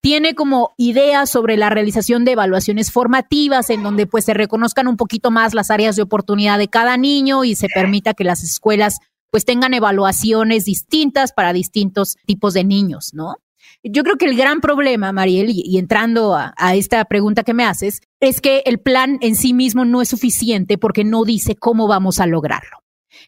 tiene 0.00 0.34
como 0.34 0.74
ideas 0.76 1.30
sobre 1.30 1.56
la 1.56 1.70
realización 1.70 2.24
de 2.24 2.32
evaluaciones 2.32 2.92
formativas 2.92 3.70
en 3.70 3.82
donde 3.82 4.06
pues 4.06 4.26
se 4.26 4.34
reconozcan 4.34 4.86
un 4.86 4.96
poquito 4.96 5.30
más 5.30 5.54
las 5.54 5.70
áreas 5.70 5.96
de 5.96 6.02
oportunidad 6.02 6.58
de 6.58 6.68
cada 6.68 6.96
niño 6.96 7.44
y 7.44 7.54
se 7.54 7.68
permita 7.68 8.14
que 8.14 8.24
las 8.24 8.42
escuelas 8.42 8.98
pues 9.30 9.44
tengan 9.44 9.74
evaluaciones 9.74 10.64
distintas 10.64 11.32
para 11.32 11.52
distintos 11.52 12.16
tipos 12.26 12.54
de 12.54 12.64
niños, 12.64 13.14
¿no? 13.14 13.36
Yo 13.84 14.02
creo 14.02 14.16
que 14.16 14.24
el 14.24 14.36
gran 14.36 14.60
problema, 14.60 15.12
Mariel, 15.12 15.50
y, 15.50 15.78
entrando 15.78 16.34
a, 16.34 16.54
a, 16.56 16.74
esta 16.74 17.04
pregunta 17.04 17.44
que 17.44 17.52
me 17.52 17.64
haces, 17.64 18.00
es 18.18 18.40
que 18.40 18.62
el 18.64 18.80
plan 18.80 19.18
en 19.20 19.36
sí 19.36 19.52
mismo 19.52 19.84
no 19.84 20.00
es 20.00 20.08
suficiente 20.08 20.78
porque 20.78 21.04
no 21.04 21.24
dice 21.24 21.54
cómo 21.54 21.86
vamos 21.86 22.18
a 22.18 22.26
lograrlo. 22.26 22.78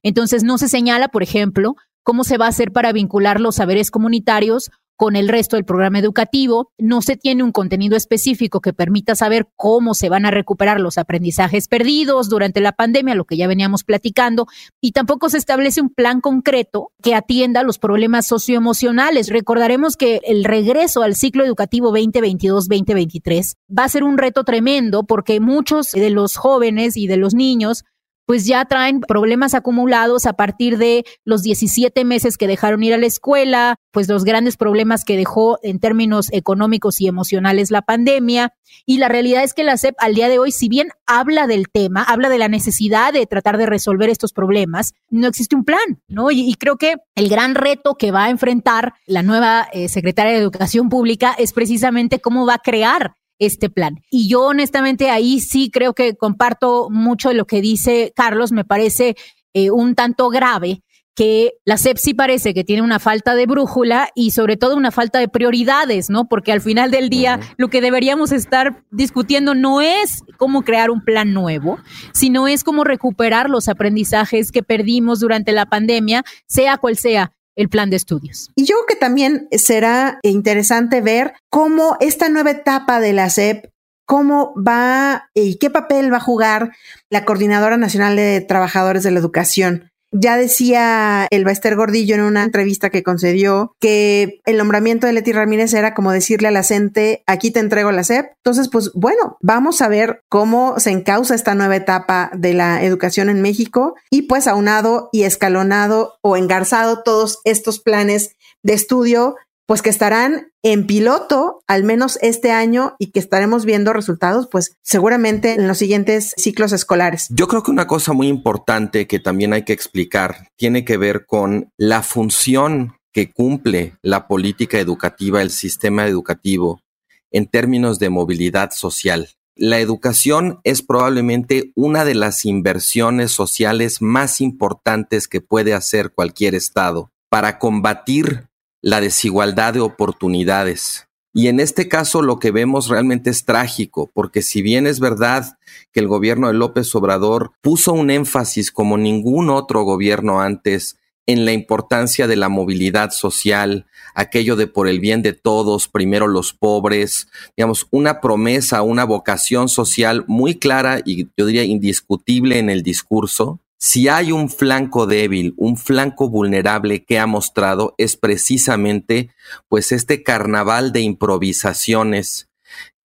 Entonces, 0.02 0.44
no 0.44 0.56
se 0.56 0.68
señala, 0.68 1.08
por 1.08 1.22
ejemplo, 1.22 1.74
cómo 2.02 2.24
se 2.24 2.38
va 2.38 2.46
a 2.46 2.50
hacer 2.50 2.72
para 2.72 2.92
vincular 2.92 3.40
los 3.40 3.56
saberes 3.56 3.90
comunitarios 3.90 4.70
con 4.96 5.16
el 5.16 5.28
resto 5.28 5.56
del 5.56 5.64
programa 5.64 5.98
educativo. 5.98 6.72
No 6.78 7.02
se 7.02 7.16
tiene 7.16 7.42
un 7.42 7.52
contenido 7.52 7.96
específico 7.96 8.60
que 8.60 8.72
permita 8.72 9.14
saber 9.14 9.48
cómo 9.56 9.94
se 9.94 10.08
van 10.08 10.26
a 10.26 10.30
recuperar 10.30 10.80
los 10.80 10.98
aprendizajes 10.98 11.68
perdidos 11.68 12.28
durante 12.28 12.60
la 12.60 12.72
pandemia, 12.72 13.14
lo 13.14 13.24
que 13.24 13.36
ya 13.36 13.46
veníamos 13.46 13.84
platicando, 13.84 14.46
y 14.80 14.92
tampoco 14.92 15.28
se 15.28 15.38
establece 15.38 15.80
un 15.80 15.90
plan 15.90 16.20
concreto 16.20 16.92
que 17.02 17.14
atienda 17.14 17.62
los 17.62 17.78
problemas 17.78 18.26
socioemocionales. 18.26 19.28
Recordaremos 19.28 19.96
que 19.96 20.20
el 20.24 20.44
regreso 20.44 21.02
al 21.02 21.14
ciclo 21.14 21.44
educativo 21.44 21.92
2022-2023 21.96 23.54
va 23.76 23.84
a 23.84 23.88
ser 23.88 24.02
un 24.02 24.18
reto 24.18 24.44
tremendo 24.44 25.04
porque 25.04 25.40
muchos 25.40 25.92
de 25.92 26.10
los 26.10 26.36
jóvenes 26.36 26.96
y 26.96 27.06
de 27.06 27.16
los 27.16 27.34
niños 27.34 27.84
pues 28.26 28.44
ya 28.44 28.64
traen 28.64 29.00
problemas 29.00 29.54
acumulados 29.54 30.26
a 30.26 30.34
partir 30.34 30.78
de 30.78 31.04
los 31.24 31.42
17 31.42 32.04
meses 32.04 32.36
que 32.36 32.46
dejaron 32.46 32.82
ir 32.82 32.92
a 32.92 32.98
la 32.98 33.06
escuela, 33.06 33.76
pues 33.92 34.08
los 34.08 34.24
grandes 34.24 34.56
problemas 34.56 35.04
que 35.04 35.16
dejó 35.16 35.58
en 35.62 35.78
términos 35.78 36.28
económicos 36.32 37.00
y 37.00 37.06
emocionales 37.06 37.70
la 37.70 37.82
pandemia. 37.82 38.52
Y 38.84 38.98
la 38.98 39.08
realidad 39.08 39.44
es 39.44 39.54
que 39.54 39.64
la 39.64 39.76
SEP 39.76 39.94
al 39.98 40.14
día 40.14 40.28
de 40.28 40.38
hoy, 40.38 40.50
si 40.50 40.68
bien 40.68 40.90
habla 41.06 41.46
del 41.46 41.68
tema, 41.72 42.02
habla 42.02 42.28
de 42.28 42.38
la 42.38 42.48
necesidad 42.48 43.12
de 43.12 43.26
tratar 43.26 43.58
de 43.58 43.66
resolver 43.66 44.10
estos 44.10 44.32
problemas, 44.32 44.92
no 45.08 45.28
existe 45.28 45.56
un 45.56 45.64
plan, 45.64 46.02
¿no? 46.08 46.30
Y, 46.30 46.54
creo 46.56 46.76
que 46.76 46.96
el 47.14 47.28
gran 47.28 47.54
reto 47.54 47.94
que 47.94 48.10
va 48.10 48.24
a 48.24 48.30
enfrentar 48.30 48.94
la 49.06 49.22
nueva 49.22 49.68
eh, 49.72 49.88
secretaria 49.88 50.32
de 50.32 50.38
Educación 50.38 50.88
Pública 50.88 51.34
es 51.38 51.52
precisamente 51.52 52.20
cómo 52.20 52.46
va 52.46 52.54
a 52.54 52.58
crear 52.58 53.14
este 53.38 53.70
plan. 53.70 54.00
Y 54.10 54.28
yo 54.28 54.46
honestamente 54.46 55.10
ahí 55.10 55.40
sí 55.40 55.70
creo 55.70 55.94
que 55.94 56.16
comparto 56.16 56.88
mucho 56.90 57.28
de 57.28 57.34
lo 57.34 57.46
que 57.46 57.60
dice 57.60 58.12
Carlos, 58.14 58.52
me 58.52 58.64
parece 58.64 59.16
eh, 59.54 59.70
un 59.70 59.94
tanto 59.94 60.28
grave 60.28 60.82
que 61.16 61.54
la 61.64 61.78
sepsi 61.78 62.12
parece 62.12 62.52
que 62.52 62.62
tiene 62.62 62.82
una 62.82 62.98
falta 62.98 63.34
de 63.34 63.46
brújula 63.46 64.10
y 64.14 64.32
sobre 64.32 64.58
todo 64.58 64.76
una 64.76 64.90
falta 64.90 65.18
de 65.18 65.28
prioridades, 65.28 66.10
¿no? 66.10 66.28
Porque 66.28 66.52
al 66.52 66.60
final 66.60 66.90
del 66.90 67.08
día 67.08 67.40
lo 67.56 67.68
que 67.68 67.80
deberíamos 67.80 68.32
estar 68.32 68.84
discutiendo 68.90 69.54
no 69.54 69.80
es 69.80 70.22
cómo 70.36 70.60
crear 70.60 70.90
un 70.90 71.02
plan 71.02 71.32
nuevo, 71.32 71.78
sino 72.12 72.48
es 72.48 72.64
cómo 72.64 72.84
recuperar 72.84 73.48
los 73.48 73.68
aprendizajes 73.68 74.52
que 74.52 74.62
perdimos 74.62 75.18
durante 75.18 75.52
la 75.52 75.64
pandemia, 75.64 76.22
sea 76.46 76.76
cual 76.76 76.98
sea 76.98 77.32
el 77.56 77.68
plan 77.68 77.90
de 77.90 77.96
estudios. 77.96 78.50
Y 78.54 78.64
yo 78.64 78.76
creo 78.76 78.86
que 78.86 78.96
también 78.96 79.48
será 79.52 80.18
interesante 80.22 81.00
ver 81.00 81.32
cómo 81.50 81.96
esta 82.00 82.28
nueva 82.28 82.52
etapa 82.52 83.00
de 83.00 83.12
la 83.12 83.28
SEP 83.30 83.66
cómo 84.06 84.54
va 84.56 85.30
y 85.34 85.58
qué 85.58 85.68
papel 85.68 86.12
va 86.12 86.18
a 86.18 86.20
jugar 86.20 86.70
la 87.10 87.24
Coordinadora 87.24 87.76
Nacional 87.76 88.16
de 88.16 88.40
Trabajadores 88.40 89.02
de 89.02 89.10
la 89.10 89.18
Educación. 89.18 89.90
Ya 90.18 90.38
decía 90.38 91.26
el 91.30 91.44
Baester 91.44 91.76
Gordillo 91.76 92.14
en 92.14 92.22
una 92.22 92.42
entrevista 92.42 92.88
que 92.88 93.02
concedió 93.02 93.74
que 93.80 94.40
el 94.46 94.56
nombramiento 94.56 95.06
de 95.06 95.12
Leti 95.12 95.32
Ramírez 95.32 95.74
era 95.74 95.92
como 95.92 96.10
decirle 96.10 96.48
a 96.48 96.52
la 96.52 96.62
gente, 96.62 97.22
aquí 97.26 97.50
te 97.50 97.60
entrego 97.60 97.92
la 97.92 98.02
SEP. 98.02 98.26
Entonces, 98.36 98.70
pues 98.70 98.90
bueno, 98.94 99.36
vamos 99.42 99.82
a 99.82 99.88
ver 99.88 100.22
cómo 100.30 100.80
se 100.80 100.90
encausa 100.90 101.34
esta 101.34 101.54
nueva 101.54 101.76
etapa 101.76 102.30
de 102.34 102.54
la 102.54 102.82
educación 102.82 103.28
en 103.28 103.42
México 103.42 103.94
y 104.10 104.22
pues 104.22 104.46
aunado 104.46 105.10
y 105.12 105.24
escalonado 105.24 106.14
o 106.22 106.36
engarzado 106.36 107.02
todos 107.02 107.40
estos 107.44 107.78
planes 107.78 108.36
de 108.62 108.72
estudio 108.72 109.36
pues 109.66 109.82
que 109.82 109.90
estarán 109.90 110.52
en 110.62 110.86
piloto 110.86 111.62
al 111.66 111.84
menos 111.84 112.18
este 112.22 112.52
año 112.52 112.94
y 112.98 113.10
que 113.10 113.18
estaremos 113.18 113.64
viendo 113.64 113.92
resultados 113.92 114.48
pues 114.50 114.76
seguramente 114.82 115.54
en 115.54 115.68
los 115.68 115.78
siguientes 115.78 116.32
ciclos 116.36 116.72
escolares. 116.72 117.26
Yo 117.30 117.48
creo 117.48 117.62
que 117.62 117.72
una 117.72 117.86
cosa 117.86 118.12
muy 118.12 118.28
importante 118.28 119.06
que 119.06 119.18
también 119.18 119.52
hay 119.52 119.64
que 119.64 119.72
explicar 119.72 120.48
tiene 120.56 120.84
que 120.84 120.96
ver 120.96 121.26
con 121.26 121.72
la 121.76 122.02
función 122.02 122.96
que 123.12 123.32
cumple 123.32 123.96
la 124.02 124.28
política 124.28 124.78
educativa, 124.78 125.42
el 125.42 125.50
sistema 125.50 126.06
educativo 126.06 126.82
en 127.30 127.46
términos 127.46 127.98
de 127.98 128.10
movilidad 128.10 128.70
social. 128.70 129.30
La 129.54 129.78
educación 129.78 130.60
es 130.64 130.82
probablemente 130.82 131.72
una 131.74 132.04
de 132.04 132.14
las 132.14 132.44
inversiones 132.44 133.30
sociales 133.30 134.02
más 134.02 134.42
importantes 134.42 135.28
que 135.28 135.40
puede 135.40 135.72
hacer 135.72 136.10
cualquier 136.10 136.54
Estado 136.54 137.10
para 137.30 137.58
combatir 137.58 138.48
la 138.86 139.00
desigualdad 139.00 139.74
de 139.74 139.80
oportunidades. 139.80 141.08
Y 141.34 141.48
en 141.48 141.58
este 141.58 141.88
caso 141.88 142.22
lo 142.22 142.38
que 142.38 142.52
vemos 142.52 142.86
realmente 142.86 143.30
es 143.30 143.44
trágico, 143.44 144.12
porque 144.14 144.42
si 144.42 144.62
bien 144.62 144.86
es 144.86 145.00
verdad 145.00 145.58
que 145.90 145.98
el 145.98 146.06
gobierno 146.06 146.46
de 146.46 146.54
López 146.54 146.94
Obrador 146.94 147.50
puso 147.62 147.92
un 147.92 148.10
énfasis 148.10 148.70
como 148.70 148.96
ningún 148.96 149.50
otro 149.50 149.82
gobierno 149.82 150.40
antes 150.40 151.00
en 151.26 151.44
la 151.44 151.52
importancia 151.52 152.28
de 152.28 152.36
la 152.36 152.48
movilidad 152.48 153.10
social, 153.10 153.86
aquello 154.14 154.54
de 154.54 154.68
por 154.68 154.86
el 154.86 155.00
bien 155.00 155.20
de 155.20 155.32
todos, 155.32 155.88
primero 155.88 156.28
los 156.28 156.52
pobres, 156.52 157.26
digamos, 157.56 157.88
una 157.90 158.20
promesa, 158.20 158.82
una 158.82 159.02
vocación 159.02 159.68
social 159.68 160.24
muy 160.28 160.60
clara 160.60 161.00
y 161.04 161.28
yo 161.36 161.46
diría 161.46 161.64
indiscutible 161.64 162.60
en 162.60 162.70
el 162.70 162.84
discurso, 162.84 163.58
si 163.86 164.08
hay 164.08 164.32
un 164.32 164.50
flanco 164.50 165.06
débil, 165.06 165.54
un 165.56 165.76
flanco 165.76 166.28
vulnerable 166.28 167.04
que 167.04 167.20
ha 167.20 167.26
mostrado 167.28 167.94
es 167.98 168.16
precisamente 168.16 169.30
pues 169.68 169.92
este 169.92 170.24
carnaval 170.24 170.92
de 170.92 171.02
improvisaciones 171.02 172.48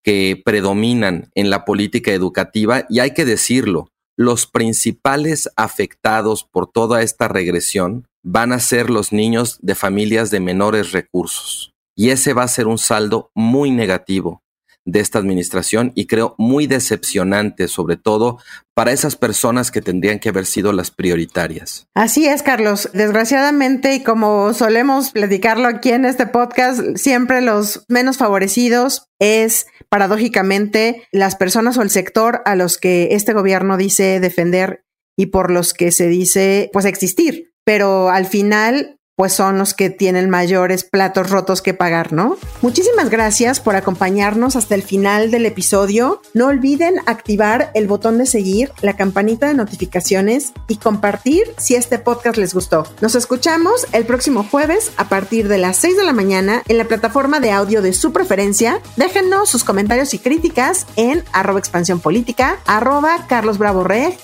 que 0.02 0.42
predominan 0.44 1.30
en 1.36 1.50
la 1.50 1.64
política 1.64 2.10
educativa 2.10 2.84
y 2.88 2.98
hay 2.98 3.12
que 3.12 3.24
decirlo, 3.24 3.90
los 4.16 4.48
principales 4.48 5.48
afectados 5.54 6.42
por 6.42 6.66
toda 6.66 7.02
esta 7.02 7.28
regresión 7.28 8.08
van 8.24 8.50
a 8.50 8.58
ser 8.58 8.90
los 8.90 9.12
niños 9.12 9.60
de 9.62 9.76
familias 9.76 10.32
de 10.32 10.40
menores 10.40 10.90
recursos. 10.90 11.70
Y 11.94 12.10
ese 12.10 12.32
va 12.32 12.42
a 12.42 12.48
ser 12.48 12.66
un 12.66 12.78
saldo 12.78 13.30
muy 13.36 13.70
negativo 13.70 14.42
de 14.84 15.00
esta 15.00 15.18
administración 15.18 15.92
y 15.94 16.06
creo 16.06 16.34
muy 16.38 16.66
decepcionante, 16.66 17.68
sobre 17.68 17.96
todo 17.96 18.38
para 18.74 18.92
esas 18.92 19.16
personas 19.16 19.70
que 19.70 19.82
tendrían 19.82 20.18
que 20.18 20.30
haber 20.30 20.46
sido 20.46 20.72
las 20.72 20.90
prioritarias. 20.90 21.86
Así 21.94 22.26
es, 22.26 22.42
Carlos. 22.42 22.88
Desgraciadamente, 22.92 23.94
y 23.94 24.02
como 24.02 24.54
solemos 24.54 25.10
platicarlo 25.10 25.68
aquí 25.68 25.90
en 25.90 26.04
este 26.04 26.26
podcast, 26.26 26.80
siempre 26.96 27.42
los 27.42 27.84
menos 27.88 28.16
favorecidos 28.16 29.06
es 29.20 29.66
paradójicamente 29.88 31.06
las 31.12 31.36
personas 31.36 31.76
o 31.76 31.82
el 31.82 31.90
sector 31.90 32.42
a 32.44 32.56
los 32.56 32.78
que 32.78 33.08
este 33.12 33.34
gobierno 33.34 33.76
dice 33.76 34.20
defender 34.20 34.84
y 35.16 35.26
por 35.26 35.50
los 35.50 35.74
que 35.74 35.92
se 35.92 36.08
dice 36.08 36.70
pues 36.72 36.86
existir. 36.86 37.52
Pero 37.64 38.08
al 38.08 38.26
final 38.26 38.98
pues 39.16 39.32
son 39.32 39.58
los 39.58 39.74
que 39.74 39.90
tienen 39.90 40.30
mayores 40.30 40.84
platos 40.84 41.30
rotos 41.30 41.62
que 41.62 41.74
pagar, 41.74 42.12
¿no? 42.12 42.36
Muchísimas 42.62 43.10
gracias 43.10 43.60
por 43.60 43.76
acompañarnos 43.76 44.56
hasta 44.56 44.74
el 44.74 44.82
final 44.82 45.30
del 45.30 45.46
episodio. 45.46 46.22
No 46.34 46.46
olviden 46.46 46.96
activar 47.06 47.70
el 47.74 47.86
botón 47.86 48.18
de 48.18 48.26
seguir, 48.26 48.72
la 48.80 48.96
campanita 48.96 49.48
de 49.48 49.54
notificaciones 49.54 50.52
y 50.68 50.76
compartir 50.76 51.42
si 51.58 51.74
este 51.74 51.98
podcast 51.98 52.38
les 52.38 52.54
gustó. 52.54 52.86
Nos 53.00 53.14
escuchamos 53.14 53.86
el 53.92 54.06
próximo 54.06 54.46
jueves 54.50 54.92
a 54.96 55.08
partir 55.08 55.48
de 55.48 55.58
las 55.58 55.76
6 55.76 55.96
de 55.96 56.04
la 56.04 56.12
mañana 56.12 56.62
en 56.68 56.78
la 56.78 56.84
plataforma 56.84 57.40
de 57.40 57.52
audio 57.52 57.82
de 57.82 57.92
su 57.92 58.12
preferencia. 58.12 58.80
Déjennos 58.96 59.50
sus 59.50 59.64
comentarios 59.64 60.14
y 60.14 60.18
críticas 60.18 60.86
en 60.96 61.22
arroba 61.32 61.58
expansión 61.58 62.00
política, 62.00 62.58
arroba 62.66 63.26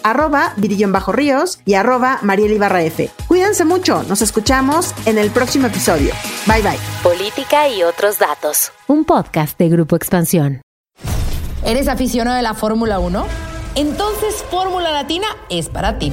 arroba 0.02 0.52
Virillón 0.56 0.92
Bajo 0.92 1.12
Ríos 1.12 1.60
y 1.64 1.74
arroba 1.74 2.18
Mariel 2.22 2.52
Ibarra 2.52 2.82
F. 2.82 3.10
Cuídense 3.38 3.64
mucho, 3.64 4.02
nos 4.08 4.20
escuchamos 4.20 4.92
en 5.06 5.16
el 5.16 5.30
próximo 5.30 5.68
episodio. 5.68 6.12
Bye 6.44 6.60
bye. 6.60 6.76
Política 7.04 7.68
y 7.68 7.84
otros 7.84 8.18
datos. 8.18 8.72
Un 8.88 9.04
podcast 9.04 9.56
de 9.56 9.68
Grupo 9.68 9.94
Expansión. 9.94 10.60
¿Eres 11.64 11.86
aficionado 11.86 12.36
de 12.36 12.42
la 12.42 12.54
Fórmula 12.54 12.98
1? 12.98 13.24
Entonces 13.76 14.44
Fórmula 14.50 14.90
Latina 14.90 15.28
es 15.50 15.68
para 15.68 16.00
ti. 16.00 16.12